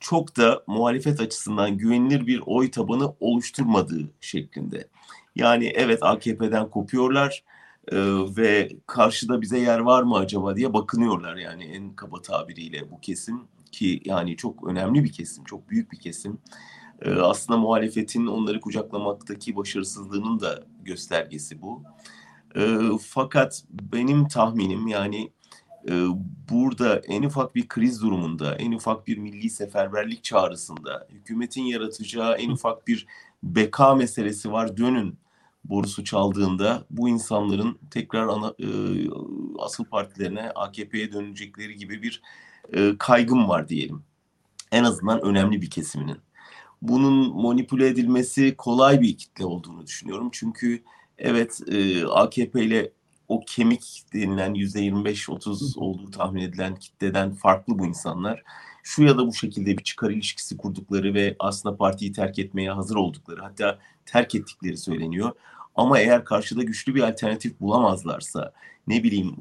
çok 0.00 0.36
da 0.36 0.64
muhalefet 0.66 1.20
açısından 1.20 1.78
güvenilir 1.78 2.26
bir 2.26 2.42
oy 2.46 2.70
tabanı 2.70 3.14
oluşturmadığı 3.20 4.10
şeklinde. 4.20 4.88
Yani 5.36 5.72
evet 5.74 5.98
AKP'den 6.02 6.70
kopuyorlar 6.70 7.44
e, 7.92 7.96
ve 8.36 8.68
karşıda 8.86 9.40
bize 9.40 9.58
yer 9.58 9.78
var 9.78 10.02
mı 10.02 10.16
acaba 10.16 10.56
diye 10.56 10.72
bakınıyorlar 10.72 11.36
yani 11.36 11.64
en 11.64 11.96
kaba 11.96 12.22
tabiriyle 12.22 12.90
bu 12.90 13.00
kesim 13.00 13.40
ki 13.72 14.00
yani 14.04 14.36
çok 14.36 14.68
önemli 14.68 15.04
bir 15.04 15.12
kesim, 15.12 15.44
çok 15.44 15.70
büyük 15.70 15.92
bir 15.92 16.00
kesim. 16.00 16.38
E, 17.02 17.10
aslında 17.12 17.58
muhalefetin 17.58 18.26
onları 18.26 18.60
kucaklamaktaki 18.60 19.56
başarısızlığının 19.56 20.40
da 20.40 20.64
göstergesi 20.82 21.62
bu. 21.62 21.82
E, 22.56 22.78
fakat 23.00 23.64
benim 23.70 24.28
tahminim 24.28 24.86
yani 24.86 25.30
burada 26.50 26.98
en 26.98 27.22
ufak 27.22 27.54
bir 27.54 27.68
kriz 27.68 28.02
durumunda, 28.02 28.54
en 28.54 28.72
ufak 28.72 29.06
bir 29.06 29.18
milli 29.18 29.50
seferberlik 29.50 30.24
çağrısında, 30.24 31.06
hükümetin 31.10 31.62
yaratacağı 31.62 32.34
en 32.34 32.50
ufak 32.50 32.88
bir 32.88 33.06
beka 33.42 33.94
meselesi 33.94 34.52
var 34.52 34.76
dönün 34.76 35.18
borusu 35.64 36.04
çaldığında 36.04 36.84
bu 36.90 37.08
insanların 37.08 37.78
tekrar 37.90 38.26
ana, 38.26 38.54
e, 38.58 38.68
asıl 39.58 39.84
partilerine 39.84 40.50
AKP'ye 40.50 41.12
dönecekleri 41.12 41.76
gibi 41.76 42.02
bir 42.02 42.22
e, 42.72 42.98
kaygım 42.98 43.48
var 43.48 43.68
diyelim. 43.68 44.02
En 44.72 44.84
azından 44.84 45.22
önemli 45.22 45.62
bir 45.62 45.70
kesiminin. 45.70 46.18
Bunun 46.82 47.42
manipüle 47.42 47.88
edilmesi 47.88 48.54
kolay 48.56 49.00
bir 49.00 49.16
kitle 49.16 49.44
olduğunu 49.44 49.86
düşünüyorum. 49.86 50.28
Çünkü 50.32 50.82
evet 51.18 51.60
e, 51.68 52.06
AKP 52.06 52.64
ile 52.64 52.92
o 53.28 53.40
kemik 53.46 54.02
denilen 54.12 54.54
%25-30 54.54 55.78
olduğu 55.78 56.10
tahmin 56.10 56.42
edilen 56.42 56.76
kitleden 56.76 57.34
farklı 57.34 57.78
bu 57.78 57.86
insanlar. 57.86 58.42
Şu 58.82 59.02
ya 59.02 59.18
da 59.18 59.26
bu 59.26 59.34
şekilde 59.34 59.78
bir 59.78 59.82
çıkar 59.82 60.10
ilişkisi 60.10 60.56
kurdukları 60.56 61.14
ve 61.14 61.36
aslında 61.38 61.76
partiyi 61.76 62.12
terk 62.12 62.38
etmeye 62.38 62.70
hazır 62.70 62.96
oldukları 62.96 63.42
hatta 63.42 63.78
terk 64.06 64.34
ettikleri 64.34 64.76
söyleniyor. 64.76 65.32
Ama 65.74 65.98
eğer 65.98 66.24
karşıda 66.24 66.62
güçlü 66.62 66.94
bir 66.94 67.02
alternatif 67.02 67.60
bulamazlarsa 67.60 68.52
ne 68.86 69.02
bileyim 69.02 69.36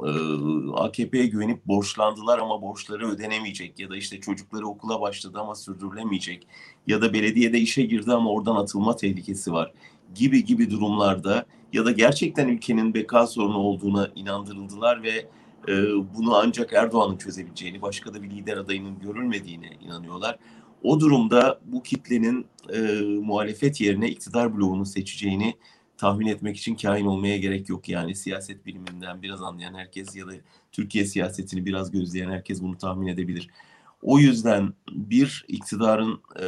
AKP'ye 0.76 1.26
güvenip 1.26 1.66
borçlandılar 1.66 2.40
ama 2.40 2.62
borçları 2.62 3.08
ödenemeyecek 3.10 3.80
ya 3.80 3.90
da 3.90 3.98
işte 3.98 4.20
çocukları 4.20 4.68
okula 4.68 5.02
başladı 5.02 5.40
ama 5.40 5.56
sürdürülemeyecek 5.56 6.48
ya 6.88 7.02
da 7.02 7.14
belediyede 7.14 7.60
işe 7.60 7.84
girdi 7.84 8.14
ama 8.14 8.32
oradan 8.32 8.56
atılma 8.56 8.96
tehlikesi 8.96 9.54
var 9.54 9.74
gibi 10.16 10.46
gibi 10.46 10.72
durumlarda 10.72 11.46
ya 11.74 11.86
da 11.86 11.92
gerçekten 11.92 12.48
ülkenin 12.48 12.94
beka 12.94 13.28
sorunu 13.28 13.58
olduğuna 13.58 14.10
inandırıldılar 14.16 15.04
ve 15.04 15.26
e, 15.68 15.74
bunu 16.18 16.36
ancak 16.36 16.74
Erdoğan'ın 16.74 17.18
çözebileceğini, 17.18 17.82
başka 17.82 18.14
da 18.14 18.24
bir 18.24 18.30
lider 18.30 18.58
adayının 18.58 19.00
görülmediğine 19.00 19.70
inanıyorlar. 19.82 20.38
O 20.84 21.00
durumda 21.00 21.60
bu 21.66 21.84
kitlenin 21.84 22.46
e, 22.74 22.80
muhalefet 23.02 23.82
yerine 23.82 24.10
iktidar 24.10 24.58
bloğunu 24.58 24.86
seçeceğini 24.86 25.56
tahmin 25.98 26.28
etmek 26.28 26.58
için 26.58 26.76
kain 26.76 27.06
olmaya 27.06 27.38
gerek 27.38 27.70
yok. 27.70 27.90
Yani 27.90 28.16
siyaset 28.16 28.66
biliminden 28.66 29.22
biraz 29.22 29.42
anlayan 29.42 29.74
herkes 29.74 30.16
ya 30.16 30.28
da 30.28 30.32
Türkiye 30.72 31.06
siyasetini 31.06 31.66
biraz 31.66 31.92
gözleyen 31.92 32.30
herkes 32.32 32.62
bunu 32.62 32.78
tahmin 32.78 33.08
edebilir. 33.08 33.50
O 34.04 34.20
yüzden 34.20 34.74
bir 34.92 35.46
iktidarın 35.48 36.22
e, 36.42 36.46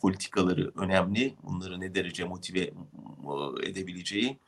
politikaları 0.00 0.72
önemli. 0.76 1.34
Bunları 1.42 1.80
ne 1.80 1.94
derece 1.94 2.24
motive 2.24 2.60
e, 2.60 2.70
edebileceği. 3.62 4.38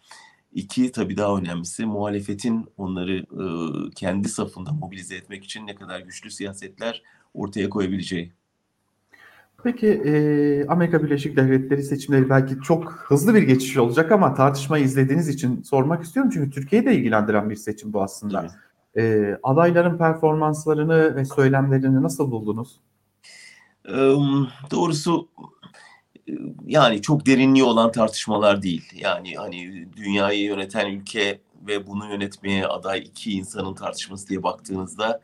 İki 0.52 0.92
tabii 0.92 1.16
daha 1.16 1.38
önemlisi 1.38 1.86
muhalefetin 1.86 2.66
onları 2.76 3.18
e, 3.18 3.46
kendi 3.94 4.28
safında 4.28 4.72
mobilize 4.72 5.16
etmek 5.16 5.44
için 5.44 5.66
ne 5.66 5.74
kadar 5.74 6.00
güçlü 6.00 6.30
siyasetler 6.30 7.02
ortaya 7.34 7.68
koyabileceği. 7.68 8.32
Peki 9.64 9.86
e, 9.86 10.66
Amerika 10.66 11.02
Birleşik 11.02 11.36
Devletleri 11.36 11.82
seçimleri 11.82 12.30
belki 12.30 12.54
çok 12.62 12.92
hızlı 12.92 13.34
bir 13.34 13.42
geçiş 13.42 13.76
olacak 13.76 14.12
ama 14.12 14.34
tartışmayı 14.34 14.84
izlediğiniz 14.84 15.28
için 15.28 15.62
sormak 15.62 16.04
istiyorum. 16.04 16.30
Çünkü 16.34 16.50
Türkiye'yi 16.50 16.86
de 16.86 16.96
ilgilendiren 16.96 17.50
bir 17.50 17.56
seçim 17.56 17.92
bu 17.92 18.02
aslında. 18.02 18.48
E, 18.96 19.36
adayların 19.42 19.98
performanslarını 19.98 21.16
ve 21.16 21.24
söylemlerini 21.24 22.02
nasıl 22.02 22.30
buldunuz? 22.30 22.80
Doğrusu 24.70 25.28
yani 26.66 27.02
çok 27.02 27.26
derinliği 27.26 27.64
olan 27.64 27.92
tartışmalar 27.92 28.62
değil. 28.62 28.92
Yani 28.94 29.34
hani 29.34 29.88
dünyayı 29.96 30.42
yöneten 30.42 30.90
ülke 30.90 31.40
ve 31.66 31.86
bunu 31.86 32.10
yönetmeye 32.10 32.66
aday 32.66 32.98
iki 32.98 33.32
insanın 33.32 33.74
tartışması 33.74 34.28
diye 34.28 34.42
baktığınızda 34.42 35.20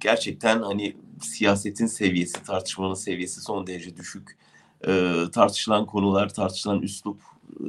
gerçekten 0.00 0.62
hani 0.62 0.96
siyasetin 1.22 1.86
seviyesi, 1.86 2.42
tartışmanın 2.42 2.94
seviyesi 2.94 3.40
son 3.40 3.66
derece 3.66 3.96
düşük. 3.96 4.38
E, 4.86 5.14
tartışılan 5.32 5.86
konular, 5.86 6.28
tartışılan 6.28 6.82
üslup 6.82 7.22
e, 7.60 7.68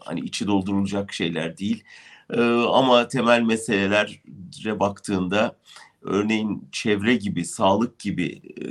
hani 0.00 0.20
içi 0.20 0.46
doldurulacak 0.46 1.12
şeyler 1.12 1.58
değil. 1.58 1.84
E, 2.30 2.40
ama 2.50 3.08
temel 3.08 3.42
meselelere 3.42 4.80
baktığında 4.80 5.56
örneğin 6.02 6.68
çevre 6.72 7.14
gibi, 7.14 7.44
sağlık 7.44 7.98
gibi 7.98 8.42
e, 8.60 8.66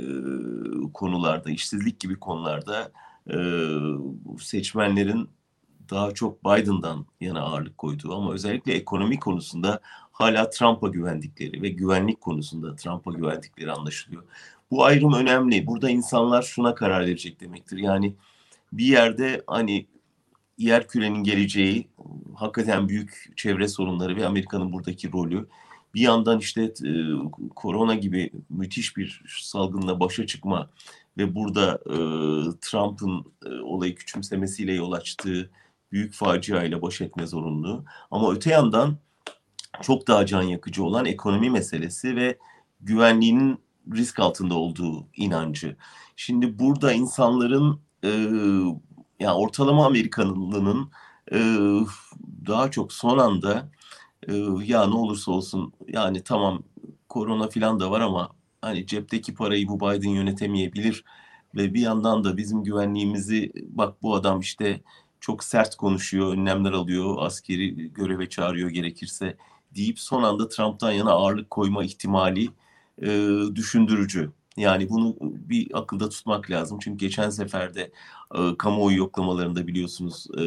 konularda, 0.94 1.50
işsizlik 1.50 2.00
gibi 2.00 2.18
konularda 2.18 2.92
e, 3.30 3.36
seçmenlerin 4.40 5.28
daha 5.90 6.14
çok 6.14 6.44
Biden'dan 6.44 7.06
yana 7.20 7.40
ağırlık 7.40 7.78
koyduğu 7.78 8.14
ama 8.14 8.32
özellikle 8.32 8.72
ekonomi 8.72 9.18
konusunda 9.18 9.80
hala 10.12 10.50
Trump'a 10.50 10.88
güvendikleri 10.88 11.62
ve 11.62 11.68
güvenlik 11.68 12.20
konusunda 12.20 12.76
Trump'a 12.76 13.12
güvendikleri 13.12 13.72
anlaşılıyor. 13.72 14.22
Bu 14.70 14.84
ayrım 14.84 15.12
önemli. 15.12 15.66
Burada 15.66 15.90
insanlar 15.90 16.42
şuna 16.42 16.74
karar 16.74 17.00
verecek 17.00 17.40
demektir. 17.40 17.78
Yani 17.78 18.14
bir 18.72 18.86
yerde 18.86 19.42
hani 19.46 19.86
yer 20.62 20.88
kürenin 20.88 21.24
geleceği, 21.24 21.88
hakikaten 22.34 22.88
büyük 22.88 23.32
çevre 23.36 23.68
sorunları 23.68 24.16
ve 24.16 24.26
Amerika'nın 24.26 24.72
buradaki 24.72 25.12
rolü. 25.12 25.48
Bir 25.94 26.00
yandan 26.00 26.38
işte 26.38 26.62
e, 26.62 26.90
korona 27.56 27.94
gibi 27.94 28.30
müthiş 28.50 28.96
bir 28.96 29.22
salgınla 29.42 30.00
başa 30.00 30.26
çıkma 30.26 30.70
ve 31.18 31.34
burada 31.34 31.74
e, 31.86 31.96
Trump'ın 32.60 33.24
e, 33.46 33.48
olayı 33.60 33.94
küçümsemesiyle 33.94 34.72
yol 34.72 34.92
açtığı 34.92 35.50
büyük 35.92 36.14
faciayla 36.14 36.82
baş 36.82 37.00
etme 37.00 37.26
zorunluluğu. 37.26 37.84
Ama 38.10 38.32
öte 38.32 38.50
yandan 38.50 38.96
çok 39.82 40.08
daha 40.08 40.26
can 40.26 40.42
yakıcı 40.42 40.84
olan 40.84 41.04
ekonomi 41.04 41.50
meselesi 41.50 42.16
ve 42.16 42.38
güvenliğinin 42.80 43.58
risk 43.92 44.20
altında 44.20 44.54
olduğu 44.54 45.06
inancı. 45.16 45.76
Şimdi 46.16 46.58
burada 46.58 46.92
insanların 46.92 47.80
e, 48.04 48.10
yani 49.22 49.34
ortalama 49.38 49.86
Amerikanlının 49.86 50.90
e, 51.32 51.38
daha 52.46 52.70
çok 52.70 52.92
son 52.92 53.18
anda 53.18 53.70
e, 54.28 54.34
ya 54.64 54.86
ne 54.86 54.94
olursa 54.94 55.32
olsun 55.32 55.72
yani 55.88 56.24
tamam 56.24 56.62
korona 57.08 57.48
filan 57.48 57.80
da 57.80 57.90
var 57.90 58.00
ama 58.00 58.30
hani 58.62 58.86
cepteki 58.86 59.34
parayı 59.34 59.68
bu 59.68 59.80
Biden 59.80 60.10
yönetemeyebilir 60.10 61.04
ve 61.54 61.74
bir 61.74 61.80
yandan 61.80 62.24
da 62.24 62.36
bizim 62.36 62.64
güvenliğimizi 62.64 63.52
bak 63.68 64.02
bu 64.02 64.14
adam 64.14 64.40
işte 64.40 64.80
çok 65.20 65.44
sert 65.44 65.76
konuşuyor, 65.76 66.32
önlemler 66.32 66.72
alıyor, 66.72 67.16
askeri 67.18 67.92
göreve 67.92 68.28
çağırıyor 68.28 68.70
gerekirse 68.70 69.36
deyip 69.74 69.98
son 70.00 70.22
anda 70.22 70.48
Trump'tan 70.48 70.92
yana 70.92 71.10
ağırlık 71.10 71.50
koyma 71.50 71.84
ihtimali 71.84 72.48
e, 73.02 73.08
düşündürücü. 73.54 74.32
Yani 74.56 74.88
bunu 74.90 75.16
bir 75.20 75.68
akılda 75.78 76.08
tutmak 76.08 76.50
lazım. 76.50 76.78
Çünkü 76.82 76.98
geçen 76.98 77.30
seferde 77.30 77.92
e, 78.34 78.56
kamuoyu 78.58 78.98
yoklamalarında 78.98 79.66
biliyorsunuz 79.66 80.26
e, 80.34 80.44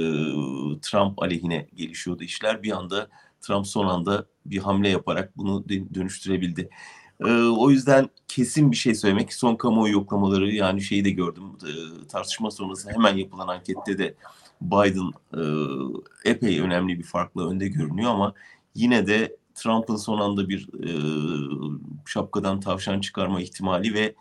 Trump 0.82 1.24
aleyhine 1.24 1.68
gelişiyordu 1.76 2.24
işler. 2.24 2.64
Bir 2.64 2.72
anda 2.72 3.10
Trump 3.42 3.68
son 3.68 3.88
anda 3.88 4.26
bir 4.46 4.58
hamle 4.58 4.90
yaparak 4.90 5.38
bunu 5.38 5.66
dönüştürebildi. 5.70 6.70
E, 7.20 7.32
o 7.34 7.72
yüzden 7.72 8.10
kesin 8.28 8.72
bir 8.72 8.76
şey 8.76 8.96
söylemek. 8.96 9.34
Son 9.34 9.56
kamuoyu 9.56 9.94
yoklamaları 9.94 10.52
yani 10.52 10.82
şeyi 10.82 11.06
de 11.06 11.12
gördüm. 11.12 11.44
E, 11.44 11.72
tartışma 12.08 12.52
sonrası 12.52 12.92
hemen 12.92 13.18
yapılan 13.18 13.48
ankette 13.48 13.98
de 13.98 14.16
Biden 14.62 15.12
e, 15.34 15.42
epey 16.30 16.60
önemli 16.60 16.98
bir 16.98 17.04
farkla 17.04 17.50
önde 17.50 17.68
görünüyor 17.68 18.12
ama 18.12 18.34
yine 18.76 19.08
de 19.08 19.36
Trump'ın 19.56 19.96
son 19.96 20.20
anda 20.20 20.50
bir 20.50 20.70
e, 20.84 20.92
şapkadan 22.06 22.60
tavşan 22.60 23.00
çıkarma 23.00 23.42
ihtimali 23.42 23.94
ve 23.94 24.16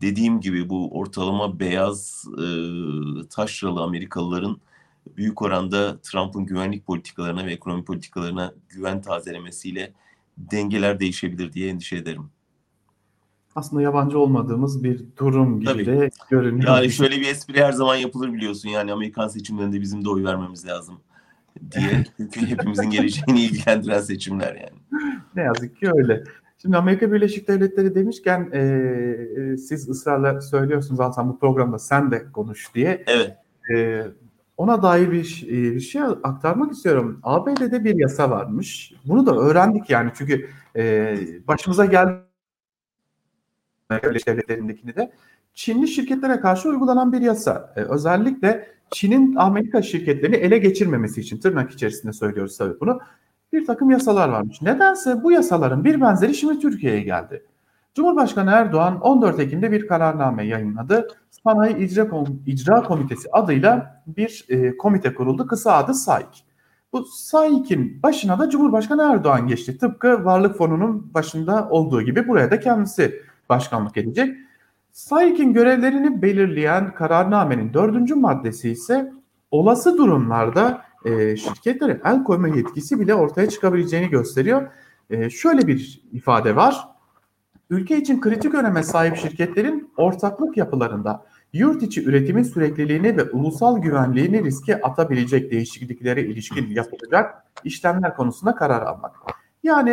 dediğim 0.00 0.40
gibi 0.40 0.68
bu 0.68 0.98
ortalama 0.98 1.60
beyaz 1.60 2.24
e, 2.38 2.46
taşralı 3.28 3.80
Amerikalıların 3.80 4.60
büyük 5.16 5.42
oranda 5.42 6.00
Trump'ın 6.00 6.46
güvenlik 6.46 6.86
politikalarına 6.86 7.46
ve 7.46 7.52
ekonomi 7.52 7.84
politikalarına 7.84 8.54
güven 8.68 9.02
tazelemesiyle 9.02 9.92
dengeler 10.38 11.00
değişebilir 11.00 11.52
diye 11.52 11.68
endişe 11.68 11.96
ederim. 11.96 12.30
Aslında 13.54 13.82
yabancı 13.82 14.18
olmadığımız 14.18 14.84
bir 14.84 15.04
durum 15.16 15.60
gibi 15.60 15.72
Tabii. 15.72 15.86
de 15.86 16.10
görünüyor. 16.30 16.68
Yani 16.68 16.90
şöyle 16.90 17.20
bir 17.20 17.26
espri 17.26 17.64
her 17.64 17.72
zaman 17.72 17.96
yapılır 17.96 18.32
biliyorsun. 18.32 18.68
Yani 18.68 18.92
Amerikan 18.92 19.28
seçimlerinde 19.28 19.80
bizim 19.80 20.04
de 20.04 20.10
oy 20.10 20.24
vermemiz 20.24 20.66
lazım 20.66 21.00
diye. 21.70 22.04
Çünkü 22.16 22.46
hepimizin 22.46 22.90
geleceğini 22.90 23.40
ilgilendiren 23.40 24.00
seçimler 24.00 24.54
yani. 24.54 24.80
Ne 25.36 25.42
yazık 25.42 25.76
ki 25.76 25.90
öyle. 25.94 26.24
Şimdi 26.62 26.76
Amerika 26.76 27.12
Birleşik 27.12 27.48
Devletleri 27.48 27.94
demişken 27.94 28.50
e, 28.52 28.58
e, 28.58 29.56
siz 29.56 29.88
ısrarla 29.88 30.40
söylüyorsunuz 30.40 30.96
zaten 30.96 31.28
bu 31.28 31.38
programda 31.38 31.78
sen 31.78 32.10
de 32.10 32.32
konuş 32.32 32.74
diye. 32.74 33.04
Evet. 33.06 33.36
E, 33.74 34.02
ona 34.56 34.82
dair 34.82 35.12
bir, 35.12 35.46
bir 35.48 35.80
şey 35.80 36.02
aktarmak 36.02 36.72
istiyorum. 36.72 37.20
ABD'de 37.22 37.84
bir 37.84 37.98
yasa 37.98 38.30
varmış. 38.30 38.92
Bunu 39.04 39.26
da 39.26 39.36
öğrendik 39.36 39.90
yani 39.90 40.10
çünkü 40.14 40.48
e, 40.76 41.16
başımıza 41.48 41.84
geldi 41.84 42.20
devletlerindekini 43.90 44.96
de. 44.96 45.12
Çinli 45.54 45.88
şirketlere 45.88 46.40
karşı 46.40 46.68
uygulanan 46.68 47.12
bir 47.12 47.20
yasa. 47.20 47.72
E, 47.76 47.80
özellikle 47.80 48.68
Çin'in 48.90 49.34
Amerika 49.36 49.82
şirketlerini 49.82 50.36
ele 50.36 50.58
geçirmemesi 50.58 51.20
için 51.20 51.38
tırnak 51.38 51.70
içerisinde 51.70 52.12
söylüyoruz 52.12 52.58
tabii 52.58 52.80
bunu. 52.80 53.00
Bir 53.52 53.66
takım 53.66 53.90
yasalar 53.90 54.28
varmış. 54.28 54.62
Nedense 54.62 55.22
bu 55.22 55.32
yasaların 55.32 55.84
bir 55.84 56.00
benzeri 56.00 56.34
şimdi 56.34 56.58
Türkiye'ye 56.58 57.00
geldi. 57.00 57.44
Cumhurbaşkanı 57.94 58.50
Erdoğan 58.50 59.00
14 59.00 59.40
Ekim'de 59.40 59.72
bir 59.72 59.86
kararname 59.86 60.46
yayınladı. 60.46 61.08
Sanayi 61.30 61.76
İcra, 61.76 62.08
İcra 62.46 62.82
Komitesi 62.82 63.28
adıyla 63.32 64.02
bir 64.06 64.46
e, 64.48 64.76
komite 64.76 65.14
kuruldu. 65.14 65.46
Kısa 65.46 65.72
adı 65.72 65.94
SAİK. 65.94 66.44
Bu 66.92 67.04
SAİK'in 67.04 68.02
başına 68.02 68.38
da 68.38 68.50
Cumhurbaşkanı 68.50 69.02
Erdoğan 69.02 69.46
geçti. 69.46 69.78
Tıpkı 69.78 70.24
Varlık 70.24 70.56
Fonu'nun 70.56 71.14
başında 71.14 71.68
olduğu 71.68 72.02
gibi 72.02 72.28
buraya 72.28 72.50
da 72.50 72.60
kendisi 72.60 73.22
başkanlık 73.48 73.96
edecek. 73.96 74.36
SAİK'in 74.92 75.52
görevlerini 75.52 76.22
belirleyen 76.22 76.94
kararnamenin 76.94 77.74
dördüncü 77.74 78.14
maddesi 78.14 78.70
ise 78.70 79.12
olası 79.50 79.98
durumlarda 79.98 80.82
e, 81.04 81.36
şirketlere 81.36 82.00
el 82.04 82.24
koyma 82.24 82.48
yetkisi 82.48 83.00
bile 83.00 83.14
ortaya 83.14 83.48
çıkabileceğini 83.48 84.08
gösteriyor. 84.08 84.68
E, 85.10 85.30
şöyle 85.30 85.66
bir 85.66 86.02
ifade 86.12 86.56
var. 86.56 86.88
Ülke 87.70 87.96
için 87.96 88.20
kritik 88.20 88.54
öneme 88.54 88.82
sahip 88.82 89.16
şirketlerin 89.16 89.92
ortaklık 89.96 90.56
yapılarında 90.56 91.26
yurt 91.52 91.82
içi 91.82 92.04
üretimin 92.04 92.42
sürekliliğini 92.42 93.16
ve 93.16 93.22
ulusal 93.30 93.78
güvenliğini 93.78 94.44
riske 94.44 94.80
atabilecek 94.80 95.50
değişikliklere 95.50 96.22
ilişkin 96.22 96.70
yapılacak 96.70 97.44
işlemler 97.64 98.16
konusunda 98.16 98.54
karar 98.54 98.82
almak. 98.82 99.16
Yani 99.62 99.90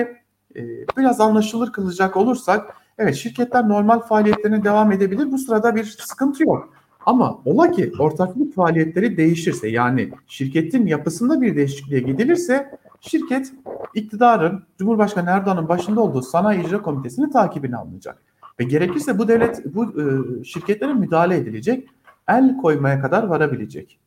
e, 0.56 0.62
biraz 0.98 1.22
anlaşılır 1.22 1.72
kılacak 1.72 2.18
olursak 2.18 2.76
evet 2.98 3.16
şirketler 3.16 3.70
normal 3.70 4.00
faaliyetlerine 4.00 4.64
devam 4.64 4.92
edebilir. 4.92 5.32
Bu 5.32 5.38
sırada 5.38 5.76
bir 5.76 5.84
sıkıntı 5.84 6.44
yok. 6.44 6.70
Ama 7.06 7.40
ola 7.46 7.72
ki 7.72 7.92
ortaklık 8.00 8.56
faaliyetleri 8.56 9.18
değişirse 9.18 9.70
yani 9.70 10.10
şirketin 10.28 10.86
yapısında 10.86 11.42
bir 11.42 11.56
değişikliğe 11.56 12.02
gidilirse 12.02 12.80
şirket 13.02 13.54
iktidarın 13.94 14.64
Cumhurbaşkanı 14.78 15.30
Erdoğan'ın 15.30 15.70
başında 15.70 16.02
olduğu 16.02 16.22
Sanayi 16.22 16.66
İcra 16.66 16.82
Komitesi'nin 16.82 17.30
takibini 17.30 17.78
alınacak. 17.78 18.22
Ve 18.60 18.64
gerekirse 18.64 19.20
bu 19.20 19.28
devlet 19.28 19.76
bu 19.76 19.86
e, 19.86 20.44
şirketlere 20.44 20.94
müdahale 20.94 21.38
edilecek, 21.38 21.90
el 22.28 22.58
koymaya 22.58 23.02
kadar 23.02 23.24
varabilecek. 23.24 24.00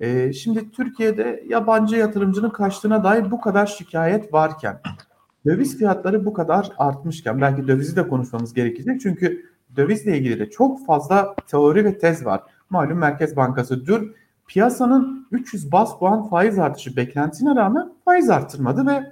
E, 0.00 0.32
şimdi 0.32 0.70
Türkiye'de 0.70 1.44
yabancı 1.48 1.96
yatırımcının 1.96 2.50
kaçtığına 2.50 3.04
dair 3.04 3.30
bu 3.30 3.40
kadar 3.40 3.66
şikayet 3.66 4.32
varken, 4.32 4.80
döviz 5.46 5.78
fiyatları 5.78 6.26
bu 6.26 6.32
kadar 6.32 6.72
artmışken, 6.78 7.40
belki 7.40 7.68
dövizi 7.68 7.96
de 7.96 8.08
konuşmamız 8.08 8.54
gerekecek 8.54 9.00
çünkü 9.00 9.50
dövizle 9.76 10.18
ilgili 10.18 10.38
de 10.38 10.50
çok 10.50 10.86
fazla 10.86 11.34
teori 11.46 11.84
ve 11.84 11.98
tez 11.98 12.24
var. 12.24 12.40
Malum 12.70 12.98
Merkez 12.98 13.36
Bankası 13.36 13.86
dün 13.86 14.14
piyasanın 14.48 15.28
300 15.32 15.72
bas 15.72 15.98
puan 15.98 16.28
faiz 16.28 16.58
artışı 16.58 16.96
beklentisine 16.96 17.54
rağmen 17.54 17.92
faiz 18.04 18.30
arttırmadı 18.30 18.86
ve 18.86 19.02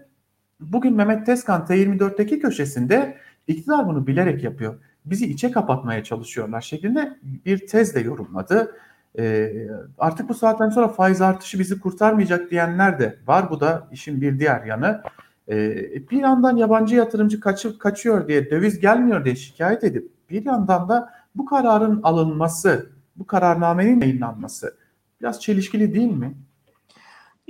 bugün 0.60 0.94
Mehmet 0.94 1.26
Tezkan 1.26 1.62
T24'teki 1.62 2.38
köşesinde 2.38 3.16
iktidar 3.46 3.86
bunu 3.86 4.06
bilerek 4.06 4.44
yapıyor. 4.44 4.74
Bizi 5.04 5.26
içe 5.26 5.50
kapatmaya 5.50 6.04
çalışıyorlar 6.04 6.60
şeklinde 6.60 7.18
bir 7.22 7.66
tez 7.66 7.94
de 7.94 8.00
yorumladı. 8.00 8.76
Ee, 9.18 9.52
artık 9.98 10.28
bu 10.28 10.34
saatten 10.34 10.68
sonra 10.68 10.88
faiz 10.88 11.20
artışı 11.20 11.58
bizi 11.58 11.80
kurtarmayacak 11.80 12.50
diyenler 12.50 12.98
de 12.98 13.18
var. 13.26 13.50
Bu 13.50 13.60
da 13.60 13.88
işin 13.92 14.20
bir 14.20 14.38
diğer 14.38 14.64
yanı. 14.64 15.02
Ee, 15.48 16.08
bir 16.10 16.20
yandan 16.20 16.56
yabancı 16.56 16.96
yatırımcı 16.96 17.40
kaçıp 17.40 17.80
kaçıyor 17.80 18.28
diye 18.28 18.50
döviz 18.50 18.80
gelmiyor 18.80 19.24
diye 19.24 19.36
şikayet 19.36 19.84
edip 19.84 20.10
bir 20.30 20.44
yandan 20.44 20.88
da 20.88 21.10
bu 21.34 21.44
kararın 21.46 22.02
alınması, 22.02 22.90
bu 23.16 23.26
kararnamenin 23.26 24.00
yayınlanması 24.00 24.76
biraz 25.20 25.40
çelişkili 25.40 25.94
değil 25.94 26.10
mi? 26.10 26.34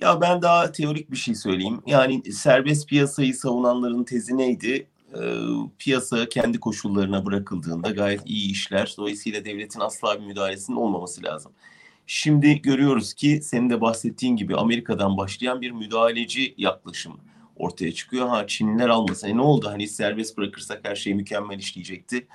Ya 0.00 0.20
ben 0.20 0.42
daha 0.42 0.72
teorik 0.72 1.10
bir 1.10 1.16
şey 1.16 1.34
söyleyeyim. 1.34 1.80
Yani 1.86 2.32
serbest 2.32 2.88
piyasayı 2.88 3.34
savunanların 3.34 4.04
tezi 4.04 4.36
neydi? 4.36 4.86
Ee, 5.14 5.18
piyasa 5.78 6.28
kendi 6.28 6.60
koşullarına 6.60 7.26
bırakıldığında 7.26 7.90
gayet 7.90 8.20
iyi 8.26 8.50
işler. 8.50 8.94
Dolayısıyla 8.98 9.44
devletin 9.44 9.80
asla 9.80 10.20
bir 10.20 10.26
müdahalesinin 10.26 10.76
olmaması 10.76 11.24
lazım. 11.24 11.52
Şimdi 12.06 12.62
görüyoruz 12.62 13.14
ki 13.14 13.40
senin 13.42 13.70
de 13.70 13.80
bahsettiğin 13.80 14.36
gibi 14.36 14.56
Amerika'dan 14.56 15.16
başlayan 15.16 15.60
bir 15.60 15.70
müdahaleci 15.70 16.54
yaklaşım 16.58 17.20
ortaya 17.58 17.92
çıkıyor. 17.92 18.28
Ha 18.28 18.46
Çinliler 18.46 18.88
almasa 18.88 19.28
e 19.28 19.36
ne 19.36 19.40
oldu? 19.40 19.68
Hani 19.68 19.88
serbest 19.88 20.38
bırakırsak 20.38 20.80
her 20.82 20.96
şey 20.96 21.14
mükemmel 21.14 21.58
işleyecekti. 21.58 22.26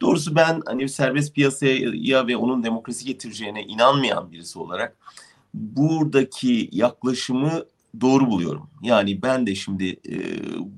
Doğrusu 0.00 0.36
ben 0.36 0.62
hani 0.66 0.88
serbest 0.88 1.34
piyasaya 1.34 2.26
ve 2.26 2.36
onun 2.36 2.62
demokrasi 2.62 3.04
getireceğine 3.04 3.62
inanmayan 3.62 4.32
birisi 4.32 4.58
olarak 4.58 4.96
buradaki 5.54 6.68
yaklaşımı 6.72 7.64
doğru 8.00 8.26
buluyorum. 8.26 8.70
Yani 8.82 9.22
ben 9.22 9.46
de 9.46 9.54
şimdi 9.54 10.00
e, 10.08 10.16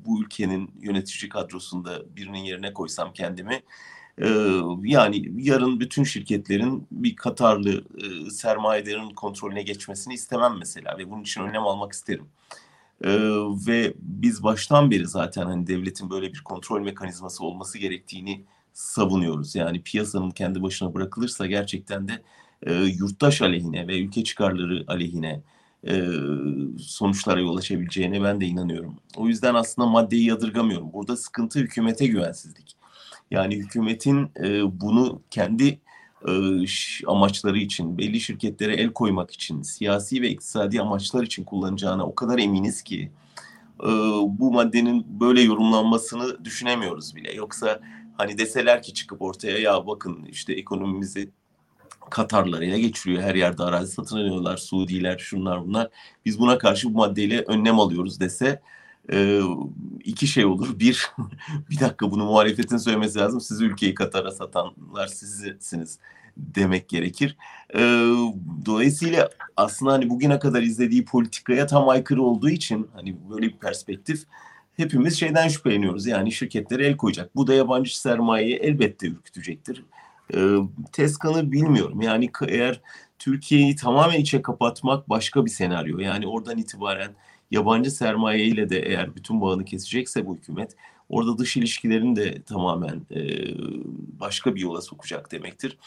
bu 0.06 0.22
ülkenin 0.22 0.70
yönetici 0.80 1.28
kadrosunda 1.28 2.16
birinin 2.16 2.38
yerine 2.38 2.72
koysam 2.72 3.12
kendimi 3.12 3.62
e, 4.22 4.28
yani 4.82 5.30
yarın 5.38 5.80
bütün 5.80 6.04
şirketlerin 6.04 6.86
bir 6.90 7.16
Katarlı 7.16 7.84
e, 8.02 8.30
sermayelerin 8.30 9.10
kontrolüne 9.10 9.62
geçmesini 9.62 10.14
istemem 10.14 10.56
mesela 10.58 10.98
ve 10.98 11.10
bunun 11.10 11.22
için 11.22 11.40
önlem 11.40 11.62
almak 11.62 11.92
isterim. 11.92 12.26
E, 13.04 13.10
ve 13.66 13.94
biz 13.98 14.42
baştan 14.42 14.90
beri 14.90 15.06
zaten 15.06 15.46
hani 15.46 15.66
devletin 15.66 16.10
böyle 16.10 16.32
bir 16.32 16.40
kontrol 16.40 16.80
mekanizması 16.80 17.44
olması 17.44 17.78
gerektiğini 17.78 18.44
savunuyoruz. 18.72 19.54
Yani 19.54 19.82
piyasanın 19.82 20.30
kendi 20.30 20.62
başına 20.62 20.94
bırakılırsa 20.94 21.46
gerçekten 21.46 22.08
de 22.08 22.22
e, 22.62 22.74
yurttaş 22.74 23.42
aleyhine 23.42 23.88
ve 23.88 24.00
ülke 24.00 24.24
çıkarları 24.24 24.84
aleyhine 24.88 25.42
e, 25.88 26.02
sonuçlara 26.78 27.40
yol 27.40 27.56
açabileceğine 27.56 28.22
ben 28.22 28.40
de 28.40 28.46
inanıyorum. 28.46 28.96
O 29.16 29.28
yüzden 29.28 29.54
aslında 29.54 29.88
maddeyi 29.88 30.24
yadırgamıyorum. 30.24 30.92
Burada 30.92 31.16
sıkıntı 31.16 31.58
hükümete 31.58 32.06
güvensizlik. 32.06 32.76
Yani 33.30 33.56
hükümetin 33.56 34.30
e, 34.40 34.80
bunu 34.80 35.22
kendi 35.30 35.80
amaçları 37.06 37.58
için, 37.58 37.98
belli 37.98 38.20
şirketlere 38.20 38.74
el 38.74 38.92
koymak 38.92 39.30
için, 39.30 39.62
siyasi 39.62 40.22
ve 40.22 40.30
iktisadi 40.30 40.80
amaçlar 40.80 41.22
için 41.22 41.44
kullanacağına 41.44 42.06
o 42.06 42.14
kadar 42.14 42.38
eminiz 42.38 42.82
ki 42.82 43.10
e, 43.82 43.88
bu 44.28 44.52
maddenin 44.52 45.06
böyle 45.20 45.40
yorumlanmasını 45.40 46.44
düşünemiyoruz 46.44 47.16
bile. 47.16 47.32
Yoksa 47.32 47.80
Hani 48.16 48.38
deseler 48.38 48.82
ki 48.82 48.94
çıkıp 48.94 49.22
ortaya 49.22 49.58
ya 49.58 49.86
bakın 49.86 50.24
işte 50.30 50.52
ekonomimizi 50.52 51.30
Katarlar 52.10 52.62
ele 52.62 52.80
geçiriyor. 52.80 53.22
Her 53.22 53.34
yerde 53.34 53.62
arazi 53.62 53.92
satın 53.92 54.16
alıyorlar. 54.16 54.56
Suudiler, 54.56 55.18
şunlar 55.18 55.64
bunlar. 55.64 55.88
Biz 56.24 56.38
buna 56.38 56.58
karşı 56.58 56.94
bu 56.94 56.98
maddeyle 56.98 57.42
önlem 57.42 57.80
alıyoruz 57.80 58.20
dese 58.20 58.62
e, 59.12 59.40
iki 60.04 60.26
şey 60.26 60.44
olur. 60.44 60.78
Bir, 60.78 61.10
bir 61.70 61.80
dakika 61.80 62.10
bunu 62.10 62.24
muhalefetin 62.24 62.76
söylemesi 62.76 63.18
lazım. 63.18 63.40
Siz 63.40 63.60
ülkeyi 63.60 63.94
Katar'a 63.94 64.30
satanlar 64.30 65.06
sizsiniz 65.06 65.98
demek 66.36 66.88
gerekir. 66.88 67.36
E, 67.74 67.80
dolayısıyla 68.66 69.30
aslında 69.56 69.92
hani 69.92 70.10
bugüne 70.10 70.38
kadar 70.38 70.62
izlediği 70.62 71.04
politikaya 71.04 71.66
tam 71.66 71.88
aykırı 71.88 72.22
olduğu 72.22 72.50
için 72.50 72.88
hani 72.94 73.16
böyle 73.30 73.46
bir 73.46 73.56
perspektif 73.56 74.24
hepimiz 74.76 75.18
şeyden 75.18 75.48
şüpheleniyoruz. 75.48 76.06
Yani 76.06 76.32
şirketlere 76.32 76.86
el 76.86 76.96
koyacak. 76.96 77.36
Bu 77.36 77.46
da 77.46 77.54
yabancı 77.54 78.00
sermayeyi 78.00 78.56
elbette 78.56 79.06
ürkütecektir. 79.06 79.84
E, 80.34 80.38
Teskan'ı 80.92 81.52
bilmiyorum. 81.52 82.00
Yani 82.02 82.30
eğer 82.48 82.80
Türkiye'yi 83.18 83.76
tamamen 83.76 84.20
içe 84.20 84.42
kapatmak 84.42 85.08
başka 85.08 85.44
bir 85.44 85.50
senaryo. 85.50 85.98
Yani 85.98 86.26
oradan 86.26 86.58
itibaren 86.58 87.10
yabancı 87.50 87.90
sermaye 87.90 88.44
ile 88.44 88.70
de 88.70 88.80
eğer 88.80 89.16
bütün 89.16 89.40
bağını 89.40 89.64
kesecekse 89.64 90.26
bu 90.26 90.36
hükümet 90.36 90.76
orada 91.08 91.38
dış 91.38 91.56
ilişkilerini 91.56 92.16
de 92.16 92.42
tamamen 92.42 93.06
e, 93.10 93.20
başka 94.20 94.54
bir 94.54 94.60
yola 94.60 94.82
sokacak 94.82 95.32
demektir. 95.32 95.78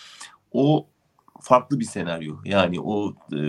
O 0.52 0.88
farklı 1.42 1.80
bir 1.80 1.86
senaryo. 1.86 2.36
Yani 2.46 2.82
o 2.82 3.14
e, 3.34 3.40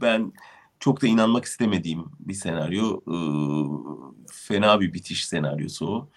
ben 0.00 0.32
çok 0.80 1.02
da 1.02 1.06
inanmak 1.06 1.44
istemediğim 1.44 2.04
bir 2.20 2.34
senaryo. 2.34 3.00
E, 3.06 3.16
fena 4.32 4.80
bir 4.80 4.92
bitiş 4.92 5.26
senaryosu 5.26 5.86
o. 5.86 6.08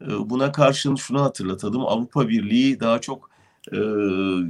E, 0.00 0.30
buna 0.30 0.52
karşın 0.52 0.94
şunu 0.94 1.22
hatırlatalım. 1.22 1.86
Avrupa 1.86 2.28
Birliği 2.28 2.80
daha 2.80 3.00
çok 3.00 3.31
e, 3.72 3.78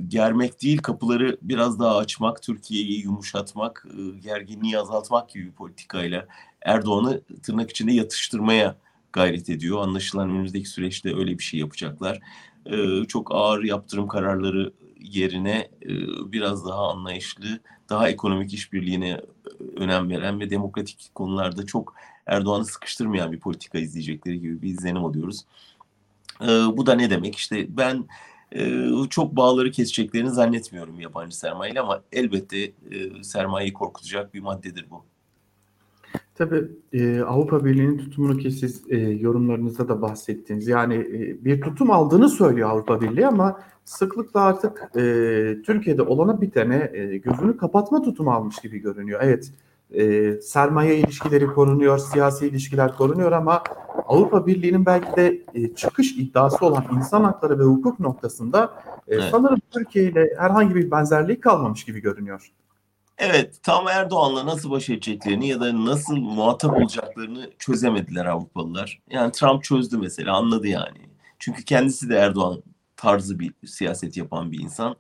germek 0.09 0.63
değil 0.63 0.79
kapıları 0.79 1.37
biraz 1.43 1.81
daha 1.81 1.97
açmak, 1.97 2.43
Türkiye'yi 2.43 3.03
yumuşatmak, 3.03 3.87
e, 3.99 4.19
gerginliği 4.19 4.79
azaltmak 4.79 5.29
gibi 5.29 5.47
bir 5.47 5.53
politikayla 5.53 6.27
Erdoğan'ı 6.63 7.21
tırnak 7.43 7.71
içinde 7.71 7.93
yatıştırmaya 7.93 8.77
gayret 9.13 9.51
ediyor. 9.51 9.83
Anlaşılan 9.83 10.31
önümüzdeki 10.31 10.69
süreçte 10.69 11.17
öyle 11.17 11.39
bir 11.39 11.45
şey 11.45 11.61
yapacaklar. 11.61 12.19
E, 12.67 13.05
çok 13.05 13.35
ağır 13.35 13.65
yaptırım 13.65 14.09
kararları 14.09 14.73
yerine 15.01 15.69
e, 15.83 15.91
biraz 16.33 16.67
daha 16.67 16.91
anlayışlı, 16.91 17.61
daha 17.91 18.09
ekonomik 18.09 18.55
işbirliğine 18.55 19.21
önem 19.77 20.11
veren 20.11 20.41
ve 20.41 20.51
demokratik 20.51 21.11
konularda 21.15 21.67
çok 21.67 21.95
Erdoğan'ı 22.27 22.65
sıkıştırmayan 22.65 23.33
bir 23.33 23.41
politika 23.41 23.79
izleyecekleri 23.79 24.41
gibi 24.41 24.63
bir 24.63 24.69
izlenim 24.69 25.05
alıyoruz. 25.05 25.45
E, 26.41 26.47
bu 26.49 26.87
da 26.87 26.95
ne 26.95 27.11
demek? 27.11 27.37
İşte 27.37 27.77
ben 27.77 28.05
e, 28.55 28.89
çok 29.11 29.37
bağları 29.37 29.71
keseceklerini 29.71 30.31
zannetmiyorum 30.31 31.01
yabancı 31.01 31.39
sermayeyle 31.39 31.81
ama 31.81 32.03
elbette 32.13 32.59
e, 32.63 32.73
sermayeyi 33.23 33.73
korkutacak 33.73 34.35
bir 34.35 34.41
maddedir 34.41 34.87
bu. 34.91 35.05
Tabii 36.35 36.69
e, 36.93 37.21
Avrupa 37.21 37.65
Birliği'nin 37.65 37.99
tutumunu 37.99 38.39
ki 38.39 38.51
siz 38.51 38.83
e, 38.89 38.97
yorumlarınızda 38.99 39.89
da 39.89 40.03
bahsettiniz. 40.03 40.69
Yani 40.69 41.07
bir 41.45 41.61
tutum 41.61 41.91
aldığını 41.91 42.29
söylüyor 42.29 42.71
Avrupa 42.71 43.01
Birliği 43.01 43.27
ama 43.27 43.61
sıklıkla 43.85 44.41
artık 44.41 44.91
Türkiye'de 45.65 46.03
olana 46.03 46.41
bitene 46.41 46.91
e, 46.95 47.17
gözünü 47.17 47.57
kapatma 47.57 48.03
tutumu 48.03 48.31
almış 48.31 48.59
gibi 48.59 48.79
görünüyor. 48.79 49.21
Evet 49.23 49.53
sermaye 50.43 50.99
ilişkileri 50.99 51.47
korunuyor, 51.47 51.99
siyasi 51.99 52.47
ilişkiler 52.47 52.97
korunuyor 52.97 53.33
ama 53.33 53.63
Avrupa 54.13 54.47
Birliği'nin 54.47 54.87
belki 54.87 55.17
de 55.17 55.43
e, 55.55 55.75
çıkış 55.75 56.13
iddiası 56.13 56.67
olan 56.67 56.85
insan 56.97 57.25
hakları 57.25 57.59
ve 57.59 57.63
hukuk 57.63 58.01
noktasında 58.01 58.73
e, 59.09 59.15
Evet. 59.15 59.29
sanırım 59.31 59.59
Türkiye 59.71 60.05
ile 60.05 60.29
herhangi 60.39 60.75
bir 60.75 60.91
benzerlik 60.91 61.43
kalmamış 61.43 61.85
gibi 61.85 62.01
görünüyor. 62.01 62.53
Evet, 63.19 63.55
tam 63.63 63.89
Erdoğan'la 63.89 64.47
nasıl 64.47 64.71
baş 64.71 64.91
edeceklerini 64.91 65.49
ya 65.49 65.61
da 65.61 65.85
nasıl 65.85 66.17
muhatap 66.17 66.77
olacaklarını 66.77 67.51
çözemediler 67.59 68.25
Avrupalılar. 68.27 69.01
Yani 69.11 69.33
Trump 69.33 69.65
çözdü 69.65 69.99
mesela, 69.99 70.37
anladı 70.37 70.69
yani. 70.69 70.99
Çünkü 71.39 71.65
kendisi 71.65 72.09
de 72.09 72.17
Erdoğan 72.17 72.63
tarzı 72.97 73.39
bir 73.39 73.55
siyaset 73.67 74.17
yapan 74.17 74.53
bir 74.53 74.61
insan. 74.61 74.97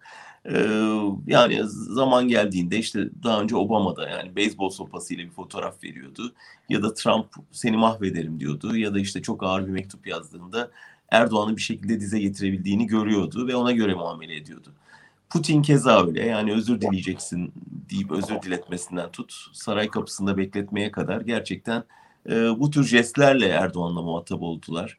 Yani 1.26 1.60
zaman 1.68 2.28
geldiğinde 2.28 2.78
işte 2.78 3.08
daha 3.22 3.40
önce 3.40 3.56
Obama'da 3.56 4.08
yani 4.08 4.36
beyzbol 4.36 4.70
sopasıyla 4.70 5.24
bir 5.24 5.30
fotoğraf 5.30 5.84
veriyordu. 5.84 6.32
Ya 6.68 6.82
da 6.82 6.94
Trump 6.94 7.26
seni 7.52 7.76
mahvederim 7.76 8.40
diyordu. 8.40 8.76
Ya 8.76 8.94
da 8.94 9.00
işte 9.00 9.22
çok 9.22 9.42
ağır 9.42 9.66
bir 9.66 9.72
mektup 9.72 10.06
yazdığında 10.06 10.70
Erdoğan'ı 11.10 11.56
bir 11.56 11.62
şekilde 11.62 12.00
dize 12.00 12.18
getirebildiğini 12.18 12.86
görüyordu 12.86 13.46
ve 13.48 13.56
ona 13.56 13.72
göre 13.72 13.94
muamele 13.94 14.36
ediyordu. 14.36 14.72
Putin 15.30 15.62
keza 15.62 16.06
öyle 16.06 16.26
yani 16.26 16.52
özür 16.52 16.80
dileyeceksin 16.80 17.52
deyip 17.90 18.10
özür 18.10 18.42
diletmesinden 18.42 19.10
tut 19.10 19.34
saray 19.52 19.88
kapısında 19.88 20.36
bekletmeye 20.36 20.90
kadar 20.90 21.20
gerçekten 21.20 21.84
e, 22.30 22.32
bu 22.32 22.70
tür 22.70 22.84
jestlerle 22.84 23.48
Erdoğan'la 23.48 24.02
muhatap 24.02 24.42
oldular. 24.42 24.96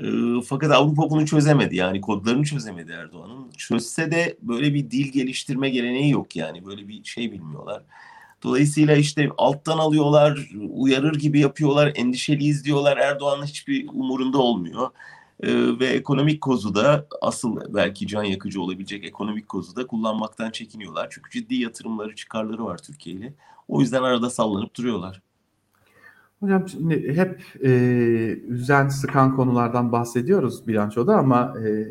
E, 0.00 0.06
fakat 0.46 0.72
Avrupa 0.72 1.10
bunu 1.10 1.26
çözemedi 1.26 1.76
yani 1.76 2.00
kodlarını 2.00 2.44
çözemedi 2.44 2.92
Erdoğan'ın. 2.92 3.50
Çözse 3.56 4.10
de 4.10 4.36
böyle 4.42 4.74
bir 4.74 4.90
dil 4.90 5.12
geliştirme 5.12 5.70
geleneği 5.70 6.10
yok 6.10 6.36
yani 6.36 6.66
böyle 6.66 6.88
bir 6.88 7.04
şey 7.04 7.32
bilmiyorlar. 7.32 7.82
Dolayısıyla 8.42 8.96
işte 8.96 9.28
alttan 9.38 9.78
alıyorlar, 9.78 10.50
uyarır 10.70 11.14
gibi 11.14 11.40
yapıyorlar, 11.40 11.92
endişeliyiz 11.94 12.64
diyorlar. 12.64 12.96
Erdoğan'ın 12.96 13.46
hiçbir 13.46 13.88
umurunda 13.88 14.38
olmuyor. 14.38 14.90
Ee, 15.42 15.78
ve 15.78 15.86
ekonomik 15.86 16.40
kozu 16.40 16.74
da 16.74 17.06
asıl 17.22 17.74
belki 17.74 18.06
can 18.06 18.24
yakıcı 18.24 18.62
olabilecek 18.62 19.04
ekonomik 19.04 19.48
kozu 19.48 19.76
da 19.76 19.86
kullanmaktan 19.86 20.50
çekiniyorlar. 20.50 21.08
Çünkü 21.10 21.30
ciddi 21.30 21.54
yatırımları, 21.54 22.14
çıkarları 22.14 22.64
var 22.64 22.78
Türkiye 22.78 23.16
ile. 23.16 23.34
O 23.68 23.80
yüzden 23.80 24.02
arada 24.02 24.30
sallanıp 24.30 24.76
duruyorlar. 24.76 25.22
Hocam 26.40 26.68
şimdi 26.68 27.16
hep 27.16 27.42
e, 27.64 27.70
üzen, 28.48 28.88
sıkan 28.88 29.36
konulardan 29.36 29.92
bahsediyoruz 29.92 30.66
bilançoda 30.68 31.16
ama 31.16 31.54
e, 31.66 31.88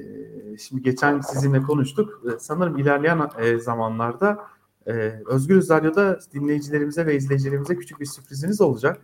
şimdi 0.58 0.84
geçen 0.84 1.22
sizinle 1.22 1.62
konuştuk. 1.62 2.24
E, 2.26 2.40
sanırım 2.40 2.78
ilerleyen 2.78 3.30
e, 3.40 3.58
zamanlarda 3.58 4.40
e, 4.88 4.92
Özgür 5.26 5.70
Radyo'da 5.70 6.20
dinleyicilerimize 6.34 7.06
ve 7.06 7.16
izleyicilerimize 7.16 7.76
küçük 7.76 8.00
bir 8.00 8.06
sürpriziniz 8.06 8.62
olacak. 8.62 9.02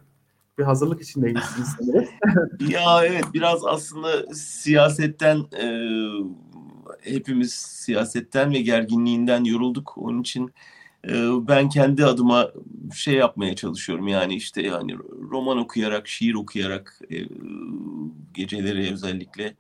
Bir 0.58 0.64
hazırlık 0.64 1.02
içindeydiniz 1.02 1.44
sanırım. 1.80 2.06
Ya 2.70 3.06
evet 3.06 3.26
biraz 3.34 3.66
aslında 3.66 4.34
siyasetten 4.34 5.38
e, 5.38 5.68
hepimiz 7.02 7.54
siyasetten 7.54 8.52
ve 8.54 8.62
gerginliğinden 8.62 9.44
yorulduk. 9.44 9.94
Onun 9.98 10.22
için 10.22 10.54
ben 11.48 11.70
kendi 11.70 12.06
adıma 12.06 12.52
şey 12.96 13.14
yapmaya 13.14 13.56
çalışıyorum. 13.56 14.08
Yani 14.08 14.36
işte 14.36 14.62
yani 14.62 14.98
roman 15.32 15.58
okuyarak, 15.58 16.08
şiir 16.08 16.34
okuyarak 16.34 17.00
e, 17.12 17.18
geceleri 18.34 18.94
özellikle 18.94 19.56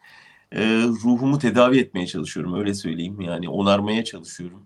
e, 0.51 0.84
ruhumu 0.84 1.39
tedavi 1.39 1.79
etmeye 1.79 2.08
çalışıyorum. 2.08 2.53
Öyle 2.53 2.73
söyleyeyim. 2.73 3.21
Yani 3.21 3.49
onarmaya 3.49 4.03
çalışıyorum. 4.05 4.63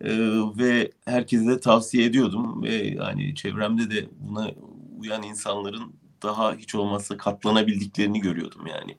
E, 0.00 0.10
ve 0.58 0.90
herkese 1.04 1.46
de 1.46 1.60
tavsiye 1.60 2.04
ediyordum 2.04 2.62
ve 2.62 2.74
yani 2.74 3.34
çevremde 3.34 3.90
de 3.90 4.08
buna 4.20 4.50
uyan 4.98 5.22
insanların 5.22 5.92
daha 6.22 6.54
hiç 6.54 6.74
olmazsa 6.74 7.16
katlanabildiklerini 7.16 8.20
görüyordum 8.20 8.66
yani. 8.66 8.96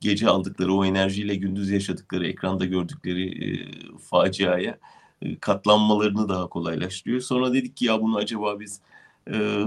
Gece 0.00 0.28
aldıkları 0.28 0.74
o 0.74 0.84
enerjiyle 0.84 1.34
gündüz 1.34 1.70
yaşadıkları, 1.70 2.26
ekranda 2.26 2.64
gördükleri 2.64 3.44
e, 3.44 3.48
faciaya 3.98 4.78
katlanmalarını 5.40 6.28
daha 6.28 6.46
kolaylaştırıyor. 6.46 7.20
Sonra 7.20 7.52
dedik 7.52 7.76
ki 7.76 7.84
ya 7.84 8.02
bunu 8.02 8.16
acaba 8.16 8.60
biz 8.60 8.80
e, 9.28 9.64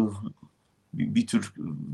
bir, 0.94 1.16
bir 1.16 1.28
tür 1.28 1.54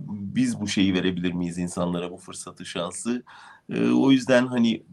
biz 0.10 0.62
bu 0.62 0.68
şeyi 0.68 0.94
verebilir 0.94 1.34
miyiz 1.34 1.58
insanlara 1.58 2.12
bu 2.12 2.18
fırsatı, 2.18 2.66
şansı? 2.66 3.24
E, 3.70 3.90
o 3.90 4.12
yüzden 4.12 4.48
hani 4.48 4.84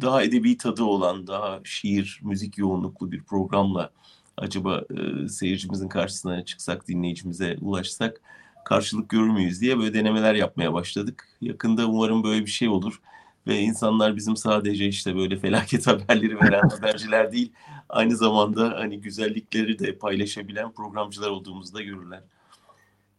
daha 0.00 0.22
edebi 0.22 0.56
tadı 0.56 0.84
olan, 0.84 1.26
daha 1.26 1.60
şiir, 1.64 2.20
müzik 2.22 2.58
yoğunluklu 2.58 3.12
bir 3.12 3.22
programla 3.22 3.90
acaba 4.36 4.82
e, 4.96 5.28
seyircimizin 5.28 5.88
karşısına 5.88 6.44
çıksak, 6.44 6.88
dinleyicimize 6.88 7.56
ulaşsak 7.60 8.20
karşılık 8.64 9.08
görür 9.08 9.30
müyüz 9.30 9.60
diye 9.60 9.78
böyle 9.78 9.94
denemeler 9.94 10.34
yapmaya 10.34 10.72
başladık. 10.72 11.28
Yakında 11.40 11.86
umarım 11.86 12.24
böyle 12.24 12.46
bir 12.46 12.50
şey 12.50 12.68
olur 12.68 13.00
ve 13.46 13.58
insanlar 13.58 14.16
bizim 14.16 14.36
sadece 14.36 14.86
işte 14.86 15.16
böyle 15.16 15.36
felaket 15.36 15.86
haberleri 15.86 16.40
veren 16.40 16.68
haberciler 16.68 17.32
değil, 17.32 17.52
aynı 17.88 18.16
zamanda 18.16 18.74
hani 18.78 19.00
güzellikleri 19.00 19.78
de 19.78 19.98
paylaşabilen 19.98 20.72
programcılar 20.72 21.30
olduğumuzu 21.30 21.74
da 21.74 21.82
görürler. 21.82 22.22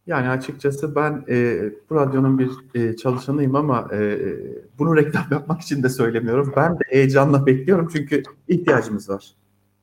Yani 0.08 0.30
açıkçası 0.30 0.96
ben 0.96 1.26
e, 1.30 1.60
bu 1.90 1.96
radyonun 1.96 2.40
bir 2.40 2.50
e, 2.76 2.96
çalışanıyım 2.96 3.56
ama 3.56 3.88
e, 3.94 4.20
bunu 4.78 4.96
reklam 4.96 5.26
yapmak 5.32 5.62
için 5.62 5.84
de 5.84 5.90
söylemiyorum. 5.90 6.54
Ben 6.56 6.74
de 6.74 6.84
heyecanla 6.90 7.46
bekliyorum 7.46 7.90
çünkü 7.94 8.24
ihtiyacımız 8.48 9.10
var. 9.10 9.34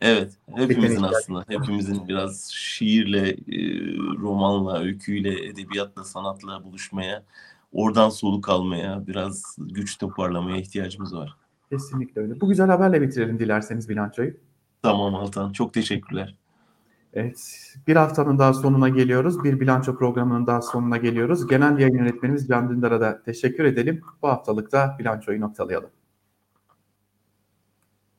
Evet, 0.00 0.32
hepimizin 0.54 1.02
aslında, 1.02 1.44
hepimizin 1.48 2.08
biraz 2.08 2.50
şiirle, 2.52 3.28
e, 3.30 3.58
romanla, 4.18 4.80
öyküyle, 4.80 5.46
edebiyatla, 5.46 6.04
sanatla 6.04 6.64
buluşmaya, 6.64 7.22
oradan 7.74 8.08
soluk 8.08 8.48
almaya, 8.48 9.06
biraz 9.06 9.56
güç 9.58 9.98
toparlamaya 9.98 10.56
ihtiyacımız 10.56 11.14
var. 11.14 11.36
Kesinlikle 11.70 12.20
öyle. 12.20 12.40
Bu 12.40 12.48
güzel 12.48 12.66
haberle 12.66 13.02
bitirelim 13.02 13.38
dilerseniz 13.38 13.88
bilançoyu. 13.88 14.34
Tamam 14.82 15.14
Altan, 15.14 15.52
çok 15.52 15.74
teşekkürler. 15.74 16.36
Evet, 17.14 17.68
bir 17.86 17.96
haftanın 17.96 18.38
daha 18.38 18.54
sonuna 18.54 18.88
geliyoruz. 18.88 19.44
Bir 19.44 19.60
bilanço 19.60 19.96
programının 19.98 20.46
daha 20.46 20.62
sonuna 20.62 20.96
geliyoruz. 20.96 21.46
Genel 21.46 21.78
yayın 21.78 21.98
yönetmenimiz 21.98 22.48
Can 22.48 22.70
Dündar'a 22.70 23.00
da 23.00 23.22
teşekkür 23.22 23.64
edelim. 23.64 24.00
Bu 24.22 24.28
haftalık 24.28 24.72
da 24.72 24.96
bilançoyu 24.98 25.40
noktalayalım. 25.40 25.90